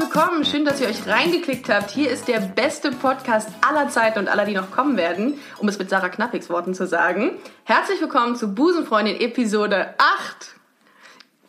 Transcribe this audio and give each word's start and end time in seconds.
Willkommen. 0.00 0.46
Schön, 0.46 0.64
dass 0.64 0.80
ihr 0.80 0.88
euch 0.88 1.06
reingeklickt 1.06 1.68
habt. 1.68 1.90
Hier 1.90 2.10
ist 2.10 2.26
der 2.26 2.40
beste 2.40 2.90
Podcast 2.90 3.50
aller 3.60 3.90
Zeiten 3.90 4.18
und 4.20 4.28
aller, 4.28 4.46
die 4.46 4.54
noch 4.54 4.70
kommen 4.70 4.96
werden, 4.96 5.38
um 5.58 5.68
es 5.68 5.78
mit 5.78 5.90
Sarah 5.90 6.08
Knappigs 6.08 6.48
Worten 6.48 6.72
zu 6.72 6.86
sagen. 6.86 7.32
Herzlich 7.64 8.00
willkommen 8.00 8.34
zu 8.34 8.54
Busenfreundin 8.54 9.20
Episode 9.20 9.94
8. 9.98 10.54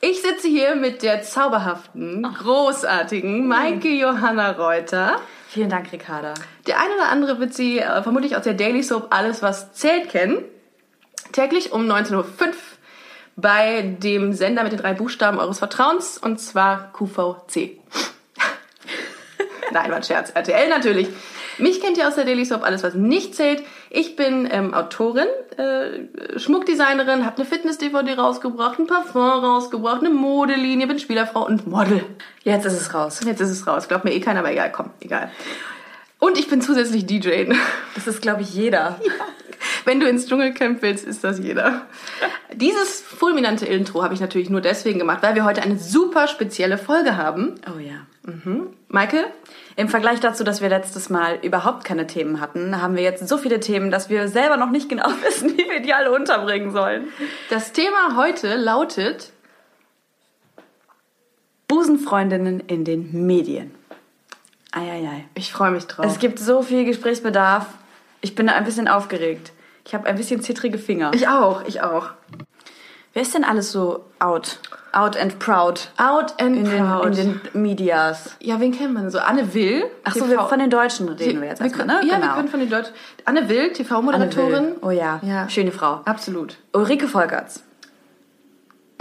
Ich 0.02 0.22
sitze 0.22 0.50
hier 0.50 0.76
mit 0.76 1.02
der 1.02 1.22
zauberhaften, 1.24 2.24
großartigen 2.24 3.48
Maike 3.48 3.88
Johanna 3.88 4.52
Reuter. 4.52 5.22
Vielen 5.48 5.70
Dank, 5.70 5.90
Ricarda. 5.94 6.34
Der 6.68 6.82
eine 6.82 6.94
oder 6.96 7.10
andere 7.10 7.40
wird 7.40 7.54
sie 7.54 7.80
äh, 7.80 8.04
vermutlich 8.04 8.36
aus 8.36 8.44
der 8.44 8.56
Daily 8.56 8.84
Soap 8.84 9.16
Alles, 9.16 9.42
was 9.42 9.72
zählt 9.72 10.10
kennen. 10.10 10.44
Täglich 11.32 11.72
um 11.72 11.90
19.05 11.90 12.18
Uhr 12.18 12.26
bei 13.38 13.82
dem 13.82 14.34
Sender 14.34 14.64
mit 14.64 14.74
den 14.74 14.80
drei 14.80 14.94
Buchstaben 14.94 15.40
eures 15.40 15.60
Vertrauens 15.60 16.18
und 16.18 16.42
zwar 16.42 16.92
QVC. 16.92 17.80
Nein, 19.72 19.90
war 19.90 19.98
ein 19.98 20.04
Scherz. 20.04 20.32
RTL 20.32 20.70
natürlich. 20.70 21.08
Mich 21.58 21.82
kennt 21.82 21.98
ihr 21.98 22.08
aus 22.08 22.16
der 22.16 22.26
Daily 22.26 22.46
Soap, 22.46 22.64
alles 22.64 22.84
was 22.84 22.94
nicht 22.94 23.36
zählt. 23.36 23.64
Ich 23.90 24.16
bin 24.16 24.48
ähm, 24.52 24.74
Autorin, 24.74 25.28
äh, 25.58 26.40
Schmuckdesignerin, 26.40 27.26
habe 27.26 27.38
eine 27.38 27.46
Fitness-DVD 27.46 28.14
rausgebracht, 28.14 28.80
ein 28.80 28.88
Parfum 28.88 29.22
rausgebracht, 29.22 30.02
eine 30.02 30.10
Modelinie, 30.10 30.88
bin 30.88 31.00
Spielerfrau 31.00 31.46
und 31.46 31.68
Model. 31.68 32.04
Jetzt 32.44 32.66
ist 32.66 32.74
es 32.74 32.94
raus. 32.94 33.20
Jetzt 33.26 33.42
ist 33.42 33.50
es 33.50 33.68
raus. 33.68 33.88
Glaubt 33.88 34.06
mir 34.06 34.14
eh 34.14 34.20
keiner, 34.20 34.40
aber 34.40 34.52
egal, 34.52 34.72
komm, 34.72 34.92
egal. 35.02 35.32
Und 36.20 36.38
ich 36.38 36.48
bin 36.48 36.62
zusätzlich 36.62 37.06
DJ. 37.06 37.52
Das 37.96 38.08
ist, 38.08 38.22
glaube 38.22 38.44
ich, 38.44 38.54
jeder. 38.54 39.00
Wenn 39.86 40.00
du 40.00 40.08
ins 40.08 40.28
Dschungelcamp 40.28 40.82
willst, 40.82 41.06
ist 41.06 41.24
das 41.24 41.40
jeder. 41.40 41.86
Dieses 42.54 43.02
fulminante 43.02 43.66
Intro 43.66 44.04
habe 44.04 44.14
ich 44.14 44.20
natürlich 44.20 44.50
nur 44.50 44.62
deswegen 44.62 45.00
gemacht, 45.00 45.24
weil 45.24 45.36
wir 45.36 45.46
heute 45.46 45.62
eine 45.62 45.78
super 45.78 46.28
spezielle 46.28 46.78
Folge 46.78 47.18
haben. 47.18 47.56
Oh 47.68 47.80
ja. 47.80 48.06
Mhm. 48.24 48.68
Michael? 48.90 49.26
Im 49.76 49.88
Vergleich 49.88 50.20
dazu, 50.20 50.44
dass 50.44 50.62
wir 50.62 50.70
letztes 50.70 51.10
Mal 51.10 51.40
überhaupt 51.42 51.86
keine 51.86 52.06
Themen 52.06 52.40
hatten, 52.40 52.82
haben 52.82 52.96
wir 52.96 53.04
jetzt 53.04 53.28
so 53.28 53.38
viele 53.38 53.60
Themen, 53.60 53.90
dass 53.90 54.10
wir 54.10 54.28
selber 54.28 54.58
noch 54.58 54.70
nicht 54.70 54.90
genau 54.90 55.08
wissen, 55.24 55.58
wie 55.58 55.70
wir 55.70 55.82
die 55.82 55.94
alle 55.94 56.12
unterbringen 56.12 56.72
sollen. 56.72 57.08
Das 57.50 57.72
Thema 57.72 58.16
heute 58.18 58.56
lautet 58.58 59.32
Busenfreundinnen 61.68 62.60
in 62.60 62.84
den 62.84 63.26
Medien. 63.26 63.74
Eieiei. 64.74 65.26
Ich 65.36 65.52
freue 65.52 65.72
mich 65.72 65.88
drauf. 65.88 66.06
Es 66.06 66.20
gibt 66.20 66.38
so 66.40 66.62
viel 66.62 66.86
Gesprächsbedarf. 66.86 67.66
Ich 68.22 68.36
bin 68.36 68.50
ein 68.50 68.64
bisschen 68.66 68.88
aufgeregt. 68.88 69.52
Ich 69.86 69.94
habe 69.94 70.08
ein 70.08 70.16
bisschen 70.16 70.42
zittrige 70.42 70.78
Finger. 70.78 71.12
Ich 71.14 71.28
auch, 71.28 71.64
ich 71.66 71.82
auch. 71.82 72.12
Wer 73.14 73.24
ist 73.24 73.34
denn 73.34 73.44
alles 73.44 73.72
so 73.72 74.06
out? 74.20 74.60
Out 74.94 75.18
and 75.18 75.40
proud. 75.40 75.90
Out 75.98 76.34
and 76.40 76.56
in 76.58 76.66
proud. 76.66 77.18
Den, 77.18 77.18
in 77.18 77.42
den 77.54 77.62
Medias. 77.62 78.36
Ja, 78.40 78.60
wen 78.60 78.72
kennt 78.72 78.94
man 78.94 79.10
so? 79.10 79.20
Anne 79.20 79.54
Will. 79.54 79.86
Ach 80.04 80.14
so, 80.14 80.30
wir, 80.30 80.40
von 80.42 80.60
den 80.60 80.70
Deutschen 80.70 81.08
reden 81.10 81.42
wir 81.42 81.50
jetzt 81.50 81.60
wir 81.60 81.68
erstmal, 81.68 81.88
können, 81.88 82.02
ne? 82.02 82.10
Ja, 82.10 82.16
genau. 82.16 82.28
wir 82.28 82.36
können 82.36 82.48
von 82.50 82.60
den 82.60 82.70
Deutschen. 82.70 82.94
Anne 83.26 83.50
Will, 83.50 83.72
TV-Moderatorin. 83.74 84.76
Oh 84.82 84.92
ja. 84.92 85.20
Ja. 85.24 85.50
schöne 85.50 85.72
Frau. 85.72 86.02
Absolut. 86.06 86.58
Ulrike 86.74 87.08
Volkerts. 87.08 87.64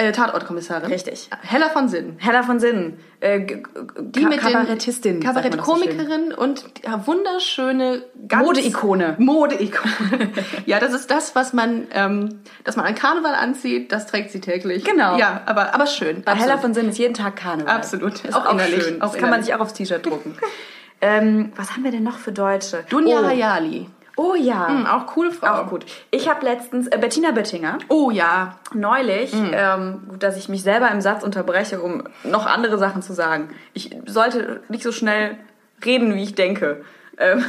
Äh, 0.00 0.12
Tatortkommissarin. 0.12 0.90
Richtig. 0.90 1.28
Hella 1.42 1.68
von 1.68 1.90
Sinn. 1.90 2.16
Hella 2.18 2.42
von 2.42 2.58
Sinnen. 2.58 2.98
Äh, 3.20 3.60
Die 4.00 4.24
mit 4.24 4.40
Kabarettistin. 4.40 5.20
das 5.20 5.34
so. 5.34 5.34
Kabarettkomikerin 5.34 6.33
und 6.33 6.64
ja, 6.83 7.06
wunderschöne 7.06 8.05
Modeikone. 8.34 9.16
Modeikone. 9.18 10.30
ja, 10.64 10.80
das 10.80 10.94
ist 10.94 11.10
das, 11.10 11.34
was 11.34 11.52
man, 11.52 11.86
ähm, 11.92 12.40
dass 12.64 12.77
man 12.77 12.86
an 12.86 12.94
Karneval 12.94 13.34
anzieht, 13.34 13.92
das 13.92 14.06
trägt 14.06 14.30
sie 14.30 14.40
täglich. 14.40 14.84
Genau. 14.84 15.18
Ja, 15.18 15.42
aber, 15.44 15.74
aber 15.74 15.86
schön. 15.86 16.22
Bei 16.22 16.34
Hella 16.34 16.56
von 16.56 16.72
Sinnen 16.72 16.89
ist 16.89 16.98
jeden 16.98 17.12
Tag 17.12 17.36
Karneval. 17.36 17.77
Absolut. 17.77 18.24
Ist 18.24 18.34
Auch 18.34 18.46
auch, 18.46 18.55
innerlich. 18.55 18.83
schön. 18.83 19.02
Auch 19.02 19.12
Das 19.12 19.20
kann 19.20 19.28
man 19.28 19.42
sich 19.42 19.55
auch 19.55 19.60
aufs 19.60 19.74
T-Shirt 19.74 20.06
drucken. 20.06 20.34
ähm, 21.02 21.52
was 21.56 21.72
haben 21.72 21.84
wir 21.84 21.90
denn 21.90 22.05
noch 22.05 22.16
für 22.16 22.33
Deutsche? 22.33 22.84
Dunja 22.89 23.20
oh. 23.20 23.27
Hayali. 23.27 23.86
Oh 24.16 24.34
ja. 24.34 24.68
Hm, 24.68 24.86
auch 24.86 25.06
coole 25.06 25.30
Frau. 25.32 25.62
Auch 25.62 25.68
gut. 25.68 25.86
Ich 26.10 26.28
habe 26.28 26.44
letztens 26.44 26.86
äh, 26.88 26.98
Bettina 26.98 27.30
Böttinger 27.30 27.78
Oh 27.88 28.10
ja. 28.10 28.58
neulich, 28.74 29.32
ähm, 29.34 30.02
gut, 30.08 30.22
dass 30.22 30.36
ich 30.36 30.48
mich 30.48 30.62
selber 30.62 30.90
im 30.90 31.00
Satz 31.00 31.22
unterbreche, 31.22 31.80
um 31.80 32.04
noch 32.24 32.46
andere 32.46 32.78
Sachen 32.78 33.02
zu 33.02 33.12
sagen. 33.14 33.50
Ich 33.72 33.96
sollte 34.06 34.62
nicht 34.68 34.82
so 34.82 34.92
schnell 34.92 35.36
reden, 35.84 36.14
wie 36.14 36.22
ich 36.22 36.34
denke. 36.34 36.84
Ähm, 37.18 37.44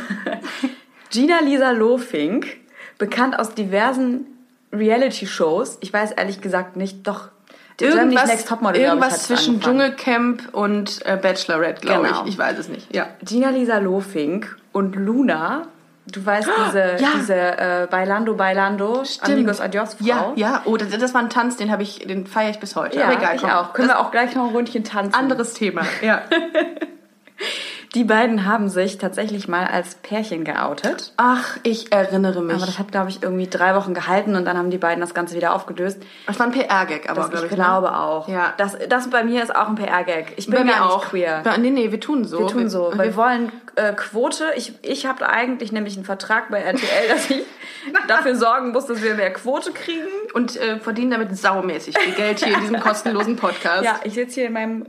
Gina 1.10 1.40
Lisa 1.42 1.72
Lofink, 1.72 2.48
bekannt 2.98 3.38
aus 3.38 3.54
diversen 3.54 4.26
Reality-Shows. 4.72 5.80
Ich 5.82 5.92
weiß 5.92 6.12
ehrlich 6.12 6.42
gesagt 6.42 6.76
nicht, 6.78 7.06
doch. 7.08 7.30
Irgendwas, 7.80 8.28
Next 8.30 8.48
Topmodel, 8.48 8.80
ich, 8.82 8.88
irgendwas 8.88 9.14
hat's 9.14 9.24
zwischen 9.28 9.56
angefangen. 9.56 9.80
Dschungelcamp 9.96 10.50
und 10.54 11.04
äh, 11.06 11.18
Bachelorette, 11.18 11.82
glaube 11.82 12.08
Genau. 12.08 12.22
ich. 12.24 12.30
Ich 12.34 12.38
weiß 12.38 12.60
es 12.60 12.70
nicht. 12.70 12.94
Ja. 12.96 13.08
Gina 13.24 13.50
Lisa 13.50 13.80
Lofink 13.80 14.56
und 14.72 14.96
Luna. 14.96 15.68
Du 16.12 16.26
weißt, 16.26 16.50
diese, 16.68 16.80
Ja. 17.00 17.10
diese 17.16 17.34
äh, 17.36 17.88
Bailando 17.90 18.36
Bailando, 18.36 19.04
Amigos 19.22 19.62
Adios 19.62 19.94
Frau. 19.96 20.06
Ja, 20.06 20.34
ja. 20.36 20.62
Oh, 20.66 20.76
das, 20.78 20.90
das 20.90 21.14
war 21.14 21.22
ein 21.22 21.30
Tanz, 21.30 21.56
den 21.58 21.72
habe 21.72 21.84
ich, 21.84 22.00
den 22.00 22.28
feiere 22.28 22.50
ich 22.52 22.60
bis 22.60 22.76
heute. 22.76 22.98
Ja, 23.00 23.06
Aber 23.06 23.14
egal, 23.18 23.36
ich 23.36 23.42
komm. 23.42 23.50
auch. 23.52 23.74
Können 23.74 23.88
wir 23.88 24.00
auch 24.00 24.12
gleich 24.12 24.36
noch 24.36 24.46
ein 24.48 24.54
Rundchen 24.56 24.84
tanzen. 24.84 25.14
Anderes 25.16 25.54
Thema. 25.54 25.84
Ja. 26.02 26.22
Die 27.94 28.06
beiden 28.06 28.46
haben 28.46 28.70
sich 28.70 28.98
tatsächlich 29.00 29.50
mal 29.50 29.68
als 29.68 29.96
Pärchen 29.96 30.46
geoutet. 30.46 31.12
Ach, 31.18 31.58
ich 31.64 31.92
erinnere 31.92 32.42
mich. 32.42 32.56
Aber 32.56 32.66
das 32.66 32.80
hat, 32.80 32.90
glaube 32.94 33.10
ich, 33.10 33.22
irgendwie 33.22 33.48
drei 33.48 33.76
Wochen 33.76 33.94
gehalten 33.94 34.36
und 34.38 34.46
dann 34.46 34.58
haben 34.58 34.70
die 34.70 34.78
beiden 34.78 35.02
das 35.02 35.14
Ganze 35.14 35.36
wieder 35.36 35.54
aufgelöst. 35.54 36.02
Das 36.26 36.40
war 36.40 36.46
ein 36.46 36.54
PR-Gag, 36.54 37.10
aber 37.10 37.28
glaube 37.28 37.36
ich 37.48 37.52
ich. 37.52 37.58
ne? 37.58 37.64
glaube 37.64 37.94
auch. 37.94 38.30
Ja. 38.30 38.54
Das, 38.56 38.78
das 38.88 39.10
bei 39.10 39.26
mir 39.26 39.44
ist 39.44 39.54
auch 39.54 39.68
ein 39.68 39.76
PR-Gag. 39.76 40.34
Ich 40.38 40.46
bin 40.46 40.56
Bei 40.56 40.64
mir 40.64 40.72
gar 40.72 40.86
nicht 40.86 40.96
auch. 40.96 41.06
queer. 41.10 41.42
Bei- 41.44 41.58
Nee, 41.58 41.70
nee, 41.70 41.92
wir 41.92 42.00
tun 42.00 42.24
so. 42.24 42.40
Wir 42.40 42.48
tun 42.48 42.70
so. 42.70 42.94
Wir, 42.94 43.04
Wir 43.04 43.16
wollen 43.18 43.52
äh, 43.76 43.92
Quote. 43.92 44.46
Ich, 44.56 44.74
ich 44.84 45.06
habe 45.06 45.28
eigentlich 45.28 45.74
nämlich 45.74 45.96
einen 45.98 46.06
Vertrag 46.06 46.50
bei 46.50 46.60
RTL, 46.62 47.10
dass 47.10 47.30
ich 47.30 47.44
dafür 48.08 48.36
sorgen 48.38 48.72
muss, 48.72 48.86
dass 48.86 49.02
wir 49.04 49.16
mehr 49.16 49.34
Quote 49.34 49.72
kriegen. 49.74 50.08
und 50.34 50.56
äh, 50.56 50.80
verdienen 50.80 51.12
damit 51.12 51.38
saumäßig 51.38 51.98
viel 51.98 52.14
Geld 52.14 52.40
hier 52.42 52.54
in 52.56 52.62
diesem 52.62 52.80
kostenlosen 52.80 53.36
Podcast. 53.36 53.84
Ja, 53.84 54.00
ich 54.06 54.14
sitze 54.14 54.36
hier 54.36 54.46
in 54.48 54.54
meinem 54.54 54.86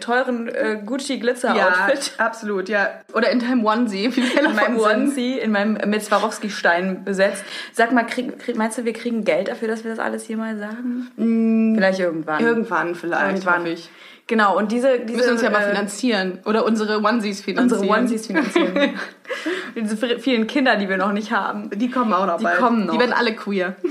teuren 0.00 0.48
äh, 0.48 0.74
Ja, 0.74 0.74
Gucci-Glitzer-Outfit. 0.74 2.12
Absolut, 2.44 2.68
ja. 2.68 3.00
Oder 3.14 3.30
in 3.30 3.40
deinem 3.40 3.64
Onesie, 3.64 4.10
Hella 4.10 4.50
in 4.50 4.56
meinem. 4.56 4.78
Onesie, 4.78 5.38
in 5.38 5.50
meinem 5.52 5.78
mit 5.88 6.02
Swarovski-Stein 6.02 7.04
besetzt. 7.04 7.44
Sag 7.72 7.92
mal, 7.92 8.04
krieg, 8.04 8.38
krieg, 8.38 8.56
meinst 8.56 8.78
du, 8.78 8.84
wir 8.84 8.92
kriegen 8.92 9.24
Geld 9.24 9.48
dafür, 9.48 9.68
dass 9.68 9.84
wir 9.84 9.90
das 9.90 9.98
alles 9.98 10.24
hier 10.24 10.36
mal 10.36 10.56
sagen? 10.58 11.74
Vielleicht 11.76 12.00
irgendwann. 12.00 12.42
Irgendwann 12.42 12.94
vielleicht, 12.94 13.44
Irgendwann. 13.44 13.66
ich. 13.66 13.90
Genau, 14.26 14.56
und 14.56 14.72
diese, 14.72 15.00
diese 15.00 15.08
Wir 15.08 15.16
müssen 15.16 15.30
uns 15.32 15.42
ja 15.42 15.50
mal 15.50 15.62
äh, 15.64 15.68
finanzieren. 15.68 16.38
Oder 16.46 16.64
unsere 16.64 16.96
Onesies 16.98 17.42
finanzieren. 17.42 17.80
unsere 17.82 17.98
Onesies 17.98 18.26
finanzieren. 18.26 18.94
diese 19.76 20.18
vielen 20.18 20.46
Kinder, 20.46 20.76
die 20.76 20.88
wir 20.88 20.96
noch 20.96 21.12
nicht 21.12 21.30
haben. 21.30 21.68
Die 21.74 21.90
kommen 21.90 22.12
auch 22.14 22.26
noch 22.26 22.38
Die 22.38 22.44
bald. 22.44 22.58
kommen 22.58 22.86
noch. 22.86 22.94
Die 22.94 23.00
werden 23.00 23.12
alle 23.12 23.34
queer. 23.34 23.76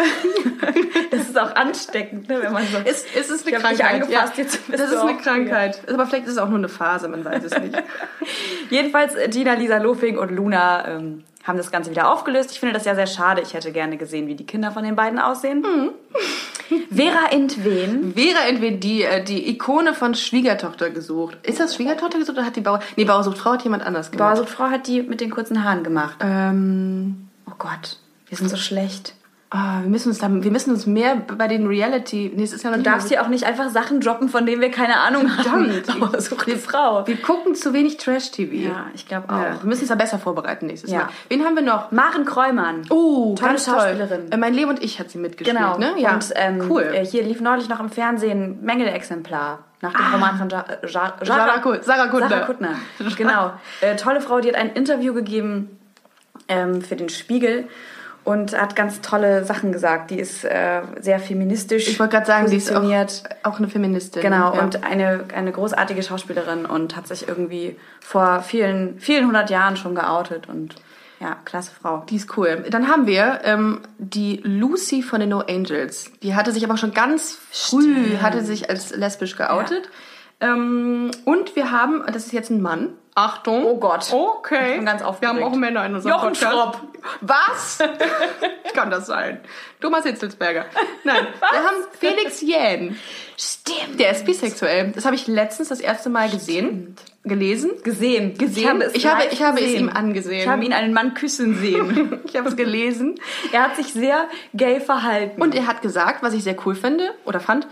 Das 1.11 1.29
ist 1.29 1.37
auch 1.39 1.55
ansteckend, 1.55 2.27
ne, 2.27 2.39
wenn 2.41 2.53
man 2.53 2.63
so... 2.65 2.77
Es, 2.85 3.05
es 3.15 3.29
ist 3.29 3.45
eine 3.45 3.57
Ich 3.57 3.63
hab 3.63 3.69
dich 3.69 3.79
Krankheit. 3.79 4.09
ja. 4.09 4.25
das 4.71 4.91
ist 4.91 4.97
eine 4.97 5.17
Krankheit. 5.17 5.81
Aber 5.91 6.07
vielleicht 6.07 6.25
ist 6.25 6.33
es 6.33 6.37
auch 6.39 6.49
nur 6.49 6.57
eine 6.57 6.69
Phase, 6.69 7.07
man 7.07 7.23
weiß 7.23 7.43
es 7.43 7.59
nicht. 7.59 7.75
Jedenfalls 8.71 9.13
äh, 9.13 9.29
Gina, 9.29 9.53
Lisa 9.53 9.77
Lofing 9.77 10.17
und 10.17 10.31
Luna 10.31 10.87
ähm, 10.87 11.23
haben 11.43 11.57
das 11.57 11.71
Ganze 11.71 11.91
wieder 11.91 12.09
aufgelöst. 12.11 12.51
Ich 12.51 12.59
finde 12.59 12.73
das 12.73 12.85
ja 12.85 12.95
sehr 12.95 13.07
schade. 13.07 13.41
Ich 13.41 13.53
hätte 13.53 13.71
gerne 13.71 13.97
gesehen, 13.97 14.27
wie 14.27 14.35
die 14.35 14.45
Kinder 14.45 14.71
von 14.71 14.83
den 14.83 14.95
beiden 14.95 15.19
aussehen. 15.19 15.63
Vera 16.89 17.31
Entwen. 17.31 18.13
Vera 18.15 18.47
entweder 18.47 18.77
die, 18.77 19.03
äh, 19.03 19.23
die 19.23 19.49
Ikone 19.49 19.93
von 19.93 20.15
Schwiegertochter 20.15 20.89
gesucht. 20.89 21.37
Ist 21.43 21.59
das 21.59 21.75
Schwiegertochter 21.75 22.17
gesucht 22.17 22.37
oder 22.37 22.45
hat 22.45 22.55
die 22.55 22.61
Bauer... 22.61 22.79
Nee, 22.95 23.05
Bauersucht 23.05 23.37
Frau 23.37 23.51
hat 23.51 23.63
jemand 23.63 23.85
anders 23.85 24.11
gemacht. 24.11 24.29
Bauersuchtfrau 24.29 24.69
hat 24.69 24.87
die 24.87 25.03
mit 25.03 25.21
den 25.21 25.29
kurzen 25.29 25.63
Haaren 25.63 25.83
gemacht. 25.83 26.15
Ähm, 26.21 27.27
Oh 27.53 27.55
Gott, 27.57 27.97
wir 28.27 28.37
sind 28.37 28.49
so 28.49 28.57
schlecht. 28.57 29.13
Ah, 29.55 29.79
wir, 29.81 29.89
müssen 29.89 30.09
uns 30.09 30.17
da, 30.19 30.27
wir 30.29 30.51
müssen 30.51 30.71
uns 30.71 30.85
mehr 30.85 31.15
bei 31.15 31.47
den 31.47 31.67
Reality... 31.67 32.31
Nee, 32.35 32.43
es 32.43 32.51
ist 32.53 32.63
ja 32.63 32.71
noch 32.71 32.77
Du 32.77 32.83
darfst 32.83 33.07
hier 33.07 33.21
auch 33.21 33.27
nicht 33.29 33.45
einfach 33.45 33.69
Sachen 33.69 34.01
droppen, 34.01 34.27
von 34.27 34.45
denen 34.45 34.61
wir 34.61 34.71
keine 34.71 34.99
Ahnung 34.99 35.29
haben. 35.37 35.71
Verdammt. 35.71 35.99
Bauersucht 36.11 36.47
die 36.51 36.55
Frau. 36.55 37.05
Wir 37.07 37.17
gucken 37.21 37.55
zu 37.55 37.71
wenig 37.73 37.97
Trash-TV. 37.97 38.53
Ja, 38.55 38.87
ich 38.93 39.07
glaube 39.07 39.29
auch. 39.29 39.37
Ja, 39.41 39.61
wir 39.61 39.67
müssen 39.67 39.81
uns 39.81 39.89
da 39.89 39.95
besser 39.95 40.19
vorbereiten 40.19 40.65
nächstes 40.65 40.91
Ja. 40.91 40.99
Mal. 40.99 41.09
Wen 41.29 41.45
haben 41.45 41.55
wir 41.55 41.63
noch? 41.63 41.91
Maren 41.91 42.25
Kräumann. 42.25 42.81
Oh, 42.89 43.35
Tolle 43.35 43.51
ganz 43.51 43.65
toll. 43.65 43.75
Schauspielerin. 43.75 44.31
Äh, 44.31 44.37
mein 44.37 44.53
Leben 44.53 44.69
und 44.71 44.83
ich 44.83 44.99
hat 44.99 45.09
sie 45.11 45.19
mitgespielt, 45.19 45.55
Genau. 45.57 45.77
ne? 45.77 45.93
Ja, 45.97 46.15
Und 46.15 46.29
ähm, 46.35 46.63
cool. 46.69 46.81
äh, 46.81 47.05
hier 47.05 47.23
lief 47.23 47.39
neulich 47.39 47.69
noch 47.69 47.79
im 47.79 47.89
Fernsehen 47.89 48.59
Mängelexemplar. 48.63 49.59
Nach 49.81 49.91
dem 49.93 50.13
Roman 50.13 50.37
von 50.37 50.47
ja 50.49 50.61
äh, 50.61 50.87
ja 50.89 51.13
Sarah 51.23 51.57
Kut- 51.59 51.83
Sarah 51.83 52.07
Kuttner. 52.07 52.29
Sarah 52.29 52.45
Kuttner. 52.45 52.75
Genau. 53.17 53.51
Äh, 53.81 53.97
tolle 53.97 54.21
Frau, 54.21 54.39
die 54.39 54.47
hat 54.47 54.55
ein 54.55 54.71
Interview 54.71 55.13
gegeben 55.13 55.77
ähm, 56.47 56.81
für 56.81 56.95
den 56.95 57.09
Spiegel 57.09 57.67
und 58.23 58.59
hat 58.59 58.75
ganz 58.75 59.01
tolle 59.01 59.43
Sachen 59.43 59.71
gesagt. 59.71 60.11
Die 60.11 60.19
ist 60.19 60.45
äh, 60.45 60.81
sehr 60.99 61.19
feministisch. 61.19 61.87
Ich 61.87 61.99
wollte 61.99 62.13
gerade 62.13 62.25
sagen, 62.25 62.47
sie 62.47 62.57
ist 62.57 62.73
auch, 62.73 62.83
auch 63.43 63.57
eine 63.57 63.67
Feministin. 63.67 64.21
Genau, 64.21 64.53
ja. 64.53 64.61
und 64.61 64.83
eine, 64.83 65.25
eine 65.35 65.51
großartige 65.51 66.03
Schauspielerin 66.03 66.65
und 66.65 66.95
hat 66.95 67.07
sich 67.07 67.27
irgendwie 67.27 67.77
vor 67.99 68.41
vielen, 68.41 68.99
vielen 68.99 69.27
hundert 69.27 69.49
Jahren 69.49 69.75
schon 69.77 69.95
geoutet 69.95 70.47
und 70.47 70.75
ja, 71.19 71.37
klasse 71.45 71.71
Frau. 71.71 72.03
Die 72.09 72.17
ist 72.17 72.37
cool. 72.37 72.65
Dann 72.69 72.89
haben 72.89 73.07
wir 73.07 73.41
ähm, 73.45 73.79
die 73.97 74.41
Lucy 74.43 75.01
von 75.01 75.21
den 75.21 75.29
No 75.29 75.39
Angels. 75.39 76.11
Die 76.21 76.35
hatte 76.35 76.51
sich 76.51 76.65
aber 76.65 76.75
schon 76.75 76.93
ganz 76.93 77.37
früh, 77.51 78.17
hatte 78.21 78.43
sich 78.43 78.69
als 78.69 78.93
lesbisch 78.93 79.37
geoutet. 79.37 79.89
Ähm, 80.41 81.11
und 81.23 81.55
wir 81.55 81.71
haben, 81.71 82.03
das 82.07 82.25
ist 82.25 82.33
jetzt 82.33 82.49
ein 82.49 82.61
Mann. 82.61 82.89
Achtung. 83.15 83.65
Oh 83.65 83.77
Gott. 83.77 84.11
Okay. 84.11 84.71
Ich 84.71 84.75
bin 84.77 84.85
ganz 84.85 85.01
Wir 85.01 85.07
aufgeregt. 85.09 85.35
haben 85.35 85.43
auch 85.43 85.55
Männer 85.55 85.85
in 85.85 85.95
unserem 85.95 86.15
Jochen 86.15 86.29
Podcast. 86.33 86.51
Schropp. 86.53 86.81
Was? 87.21 87.77
Kann 88.73 88.89
das 88.89 89.05
sein? 89.05 89.41
Thomas 89.81 90.03
Hitzelsberger. 90.03 90.65
Nein, 91.03 91.27
wir 91.39 91.59
haben 91.59 91.75
Felix 91.99 92.41
Jähn. 92.41 92.97
Stimmt. 93.37 93.99
Der 93.99 94.11
ist 94.11 94.25
bisexuell. 94.25 94.91
Das 94.95 95.05
habe 95.05 95.15
ich 95.15 95.27
letztens 95.27 95.69
das 95.69 95.79
erste 95.79 96.09
Mal 96.09 96.29
gesehen, 96.29 96.95
gelesen. 97.23 97.71
Gesehen. 97.83 98.35
Gesehen. 98.37 98.63
Ich 98.63 98.67
habe 98.69 98.83
es, 98.85 98.95
Ich 98.95 99.05
habe- 99.05 99.23
ich 99.31 99.43
habe 99.43 99.59
es 99.61 99.73
ihm 99.73 99.89
angesehen. 99.89 100.41
Ich 100.41 100.47
habe 100.47 100.63
ihn 100.65 100.73
einen 100.73 100.93
Mann 100.93 101.13
küssen 101.13 101.59
sehen. 101.59 102.21
Ich 102.25 102.35
habe 102.37 102.49
es 102.49 102.55
gelesen. 102.55 103.15
er 103.51 103.63
hat 103.63 103.75
sich 103.75 103.93
sehr 103.93 104.27
gay 104.55 104.79
verhalten. 104.79 105.39
Und 105.41 105.53
er 105.53 105.67
hat 105.67 105.81
gesagt, 105.83 106.23
was 106.23 106.33
ich 106.33 106.43
sehr 106.43 106.55
cool 106.65 106.73
finde 106.75 107.11
oder 107.25 107.39
fand, 107.39 107.67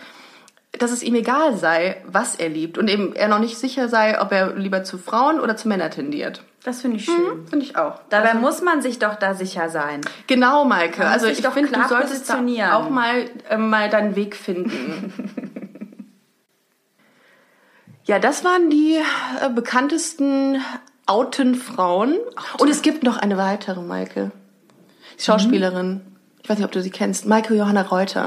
dass 0.82 0.92
es 0.92 1.04
ihm 1.04 1.14
egal 1.14 1.56
sei, 1.58 1.98
was 2.08 2.36
er 2.36 2.50
liebt 2.50 2.78
und 2.80 2.88
eben 2.88 3.16
er 3.16 3.28
noch 3.28 3.40
nicht 3.40 3.58
sicher 3.58 3.88
sei, 3.88 4.20
ob 4.20 4.32
er 4.32 4.56
lieber 4.56 4.84
zu 4.84 4.98
Frauen 4.98 5.40
oder 5.40 5.56
zu 5.56 5.68
Männern 5.68 5.92
tendiert. 5.92 6.44
das 6.64 6.82
finde 6.82 6.98
ich 6.98 7.06
schön. 7.06 7.46
Finde 7.48 7.66
ich 7.66 7.76
auch. 7.76 8.00
Dabei 8.10 8.34
muss 8.34 8.62
man 8.64 8.82
sich 8.82 8.98
doch 8.98 9.16
da 9.16 9.36
sicher 9.36 9.70
sein. 9.70 10.02
Genau, 10.26 10.66
Maike. 10.66 11.06
Also 11.06 11.28
ich 11.28 11.46
finde, 11.46 11.72
du 11.72 11.88
solltest 11.88 12.30
da 12.30 12.78
auch 12.78 12.90
mal, 12.90 13.30
äh, 13.50 13.58
mal 13.58 13.90
deinen 13.90 14.16
Weg 14.16 14.36
finden. 14.36 15.14
ja, 18.06 18.18
das 18.18 18.44
waren 18.44 18.72
die 18.72 18.96
äh, 18.96 19.50
bekanntesten 19.50 20.62
outen 21.06 21.54
Frauen. 21.54 22.16
Und 22.58 22.70
es 22.70 22.82
gibt 22.82 23.04
noch 23.04 23.18
eine 23.18 23.38
weitere, 23.38 23.82
Maike. 23.82 24.32
Die 25.20 25.24
Schauspielerin. 25.24 26.02
Ich 26.42 26.50
weiß 26.50 26.58
nicht, 26.58 26.66
ob 26.66 26.72
du 26.72 26.82
sie 26.82 26.90
kennst. 26.90 27.28
Maike 27.28 27.54
Johanna 27.54 27.84
Reuter. 27.84 28.26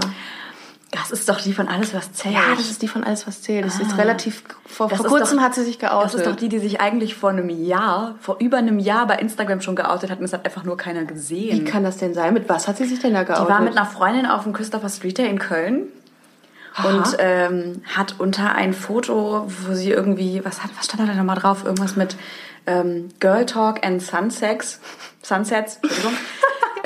Das 0.94 1.10
ist 1.10 1.28
doch 1.28 1.40
die 1.40 1.52
von 1.52 1.66
Alles, 1.68 1.92
was 1.92 2.12
zählt. 2.12 2.34
Ja, 2.34 2.54
das 2.56 2.70
ist 2.70 2.80
die 2.80 2.86
von 2.88 3.02
Alles, 3.02 3.26
was 3.26 3.42
zählt. 3.42 3.64
Das 3.64 3.80
ist 3.80 3.98
relativ, 3.98 4.44
vor, 4.66 4.88
vor 4.88 5.04
ist 5.04 5.10
kurzem 5.10 5.38
doch- 5.38 5.44
hat 5.44 5.54
sie 5.54 5.64
sich 5.64 5.78
geoutet. 5.80 6.04
Das 6.04 6.14
ist 6.20 6.26
doch 6.26 6.36
die, 6.36 6.48
die 6.48 6.60
sich 6.60 6.80
eigentlich 6.80 7.16
vor 7.16 7.30
einem 7.30 7.48
Jahr, 7.50 8.14
vor 8.20 8.36
über 8.38 8.58
einem 8.58 8.78
Jahr 8.78 9.06
bei 9.06 9.16
Instagram 9.16 9.60
schon 9.60 9.74
geoutet 9.74 10.10
hat 10.10 10.18
und 10.20 10.24
es 10.24 10.32
hat 10.32 10.44
einfach 10.44 10.62
nur 10.64 10.76
keiner 10.76 11.04
gesehen. 11.04 11.58
Wie 11.60 11.64
kann 11.64 11.82
das 11.82 11.96
denn 11.96 12.14
sein? 12.14 12.32
Mit 12.32 12.48
was 12.48 12.68
hat 12.68 12.76
sie 12.76 12.84
sich 12.84 13.00
denn 13.00 13.12
da 13.14 13.24
geoutet? 13.24 13.46
Die 13.46 13.50
war 13.52 13.60
mit 13.60 13.76
einer 13.76 13.86
Freundin 13.86 14.26
auf 14.26 14.44
dem 14.44 14.52
Christopher 14.52 14.88
Street 14.88 15.18
Day 15.18 15.28
in 15.28 15.38
Köln 15.40 15.88
und 16.84 17.16
ähm, 17.18 17.82
hat 17.94 18.14
unter 18.18 18.54
ein 18.54 18.72
Foto, 18.72 19.46
wo 19.46 19.74
sie 19.74 19.90
irgendwie, 19.90 20.44
was, 20.44 20.62
hat, 20.62 20.70
was 20.76 20.86
stand 20.86 21.02
da 21.02 21.06
denn 21.06 21.16
nochmal 21.16 21.36
drauf? 21.38 21.64
Irgendwas 21.64 21.96
mit 21.96 22.16
ähm, 22.66 23.08
Girl 23.20 23.46
Talk 23.46 23.84
and 23.84 24.02
Sunsex. 24.02 24.80
Sunsets, 25.22 25.78
Entschuldigung. 25.82 26.12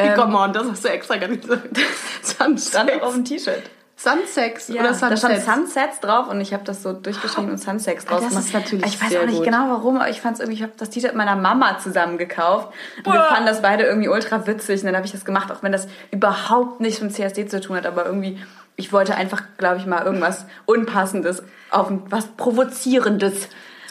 Hey, 0.01 0.15
come 0.15 0.39
on, 0.39 0.53
das 0.53 0.65
hast 0.71 0.85
du 0.85 0.89
extra 0.91 1.17
gar 1.17 1.27
nicht 1.27 1.43
gesagt. 1.43 1.77
Stand 2.25 2.61
Sunsex. 2.61 3.03
auf 3.03 3.15
dem 3.15 3.25
T-Shirt. 3.25 3.65
Sunsex 4.01 4.69
Ja, 4.69 4.83
oder 4.83 4.91
da 4.93 4.95
stand 4.97 5.19
Sunsets? 5.19 5.45
Sunsets 5.45 6.01
drauf 6.01 6.29
und 6.29 6.41
ich 6.41 6.53
habe 6.55 6.63
das 6.65 6.83
so 6.85 6.93
durchgeschrieben 6.93 7.51
und 7.51 7.59
Sunsex 7.59 8.05
draus 8.05 8.21
das 8.21 8.29
gemacht. 8.31 8.47
ist 8.47 8.55
natürlich 8.55 8.87
Ich 8.87 9.03
weiß 9.03 9.17
auch 9.17 9.27
nicht 9.27 9.37
gut. 9.39 9.45
genau 9.45 9.69
warum, 9.71 9.97
aber 9.97 10.09
ich 10.09 10.21
fand 10.21 10.35
es 10.35 10.41
irgendwie, 10.41 10.57
ich 10.59 10.63
habe 10.63 10.73
das 10.77 10.91
T-Shirt 10.91 11.15
meiner 11.17 11.35
Mama 11.35 11.79
zusammen 11.79 12.17
gekauft. 12.17 12.69
Und 13.05 13.13
wir 13.13 13.23
fanden 13.25 13.47
das 13.47 13.61
beide 13.61 13.83
irgendwie 13.85 14.09
ultra 14.09 14.47
witzig. 14.47 14.81
Und 14.83 14.87
dann 14.87 14.95
habe 14.97 15.05
ich 15.05 15.13
das 15.13 15.25
gemacht, 15.25 15.51
auch 15.51 15.63
wenn 15.65 15.73
das 15.73 15.89
überhaupt 16.13 16.81
nichts 16.81 17.01
mit 17.01 17.13
CSD 17.13 17.47
zu 17.49 17.61
tun 17.61 17.77
hat, 17.77 17.87
aber 17.87 18.07
irgendwie, 18.07 18.39
ich 18.77 18.93
wollte 18.93 19.17
einfach, 19.17 19.43
glaube 19.59 19.79
ich, 19.79 19.87
mal 19.87 20.05
irgendwas 20.05 20.47
Unpassendes, 20.67 21.43
auf 21.71 21.91
was 22.09 22.27
Provozierendes 22.37 23.49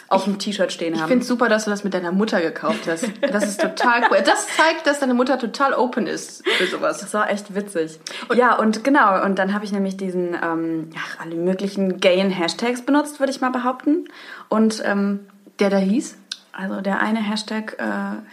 auf 0.08 0.24
dem 0.24 0.38
T-Shirt 0.38 0.72
stehen 0.72 0.94
Ich 0.94 1.00
haben. 1.00 1.08
finde 1.08 1.24
super, 1.24 1.48
dass 1.48 1.64
du 1.64 1.70
das 1.70 1.84
mit 1.84 1.92
deiner 1.94 2.12
Mutter 2.12 2.40
gekauft 2.40 2.88
hast. 2.88 3.04
Das 3.20 3.44
ist 3.44 3.60
total 3.60 4.02
cool. 4.10 4.18
Das 4.24 4.46
zeigt, 4.56 4.86
dass 4.86 5.00
deine 5.00 5.14
Mutter 5.14 5.38
total 5.38 5.74
open 5.74 6.06
ist 6.06 6.42
für 6.48 6.66
sowas. 6.66 6.98
Das 7.00 7.12
war 7.14 7.30
echt 7.30 7.54
witzig. 7.54 7.98
ja, 8.34 8.54
und 8.58 8.84
genau, 8.84 9.22
und 9.24 9.38
dann 9.38 9.52
habe 9.54 9.64
ich 9.64 9.72
nämlich 9.72 9.96
diesen, 9.96 10.34
ähm, 10.34 10.90
ja, 10.94 11.00
alle 11.22 11.34
möglichen 11.36 12.00
gayen 12.00 12.30
Hashtags 12.30 12.82
benutzt, 12.82 13.20
würde 13.20 13.30
ich 13.32 13.40
mal 13.40 13.50
behaupten. 13.50 14.08
Und 14.48 14.82
ähm, 14.84 15.20
Der 15.58 15.70
da 15.70 15.76
hieß? 15.78 16.16
Also 16.52 16.80
der 16.80 16.98
eine 16.98 17.20
Hashtag, 17.20 17.76
äh, 17.78 17.84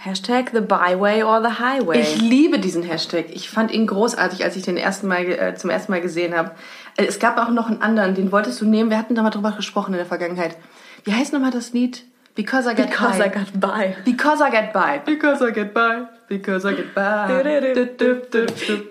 Hashtag 0.04 0.50
the 0.52 0.62
byway 0.62 1.22
or 1.22 1.42
the 1.44 1.60
highway. 1.60 2.00
Ich 2.00 2.20
liebe 2.20 2.58
diesen 2.58 2.82
Hashtag. 2.82 3.26
Ich 3.32 3.52
fand 3.52 3.70
ihn 3.72 3.86
großartig, 3.86 4.44
als 4.44 4.56
ich 4.56 4.64
den 4.64 4.78
ersten 4.78 5.08
Mal, 5.08 5.26
äh, 5.26 5.54
zum 5.56 5.70
ersten 5.70 5.92
Mal 5.92 6.02
gesehen 6.02 6.36
habe. 6.36 6.52
Äh, 6.98 7.06
Es 7.06 7.20
gab 7.20 7.38
auch 7.38 7.50
noch 7.50 7.68
einen 7.68 7.84
anderen, 7.84 8.16
den 8.16 8.32
wolltest 8.32 8.60
du 8.62 8.66
nehmen. 8.66 8.90
Wir 8.90 8.98
hatten 8.98 9.14
da 9.14 9.22
mal 9.22 9.30
drüber 9.30 9.52
gesprochen 9.52 9.92
in 9.94 9.98
der 9.98 10.08
Vergangenheit. 10.08 10.58
Wie 11.06 11.14
heißt 11.14 11.34
nochmal 11.34 11.52
das 11.52 11.72
Lied? 11.74 12.04
Because 12.36 12.70
I 12.70 12.76
get 12.76 12.90
Because 12.90 13.18
by. 13.18 13.26
I 13.26 13.30
got 13.30 13.60
by. 13.60 13.96
Because 14.04 14.44
I 14.44 14.52
get 14.52 14.74
by. 14.74 15.00
Because 15.06 15.48
I 15.48 15.52
get 15.54 15.74
by. 15.74 16.08
Because 16.28 16.70
I 16.70 16.76
get 16.76 16.94
by. 16.94 17.28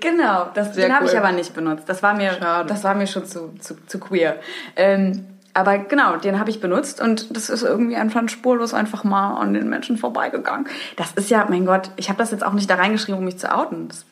Genau, 0.00 0.48
das, 0.54 0.74
Sehr 0.74 0.86
den 0.86 0.94
habe 0.94 1.04
ich 1.04 1.12
cool. 1.12 1.18
aber 1.18 1.32
nicht 1.32 1.52
benutzt. 1.54 1.84
Das 1.86 2.02
war 2.02 2.14
mir, 2.14 2.32
Schade. 2.32 2.68
das 2.68 2.84
war 2.84 2.94
mir 2.94 3.06
schon 3.06 3.26
zu, 3.26 3.52
zu, 3.60 3.74
zu 3.86 3.98
queer. 3.98 4.36
Ähm, 4.76 5.26
aber 5.52 5.78
genau, 5.78 6.16
den 6.16 6.40
habe 6.40 6.48
ich 6.50 6.60
benutzt 6.60 7.00
und 7.00 7.36
das 7.36 7.50
ist 7.50 7.62
irgendwie 7.62 7.96
einfach 7.96 8.26
spurlos 8.28 8.72
einfach 8.72 9.04
mal 9.04 9.36
an 9.36 9.52
den 9.52 9.68
Menschen 9.68 9.98
vorbeigegangen. 9.98 10.66
Das 10.96 11.12
ist 11.12 11.28
ja, 11.28 11.46
mein 11.48 11.66
Gott, 11.66 11.90
ich 11.96 12.08
habe 12.08 12.18
das 12.18 12.30
jetzt 12.30 12.44
auch 12.44 12.54
nicht 12.54 12.70
da 12.70 12.76
reingeschrieben, 12.76 13.18
um 13.18 13.24
mich 13.24 13.38
zu 13.38 13.54
outen. 13.54 13.88
Das 13.88 14.04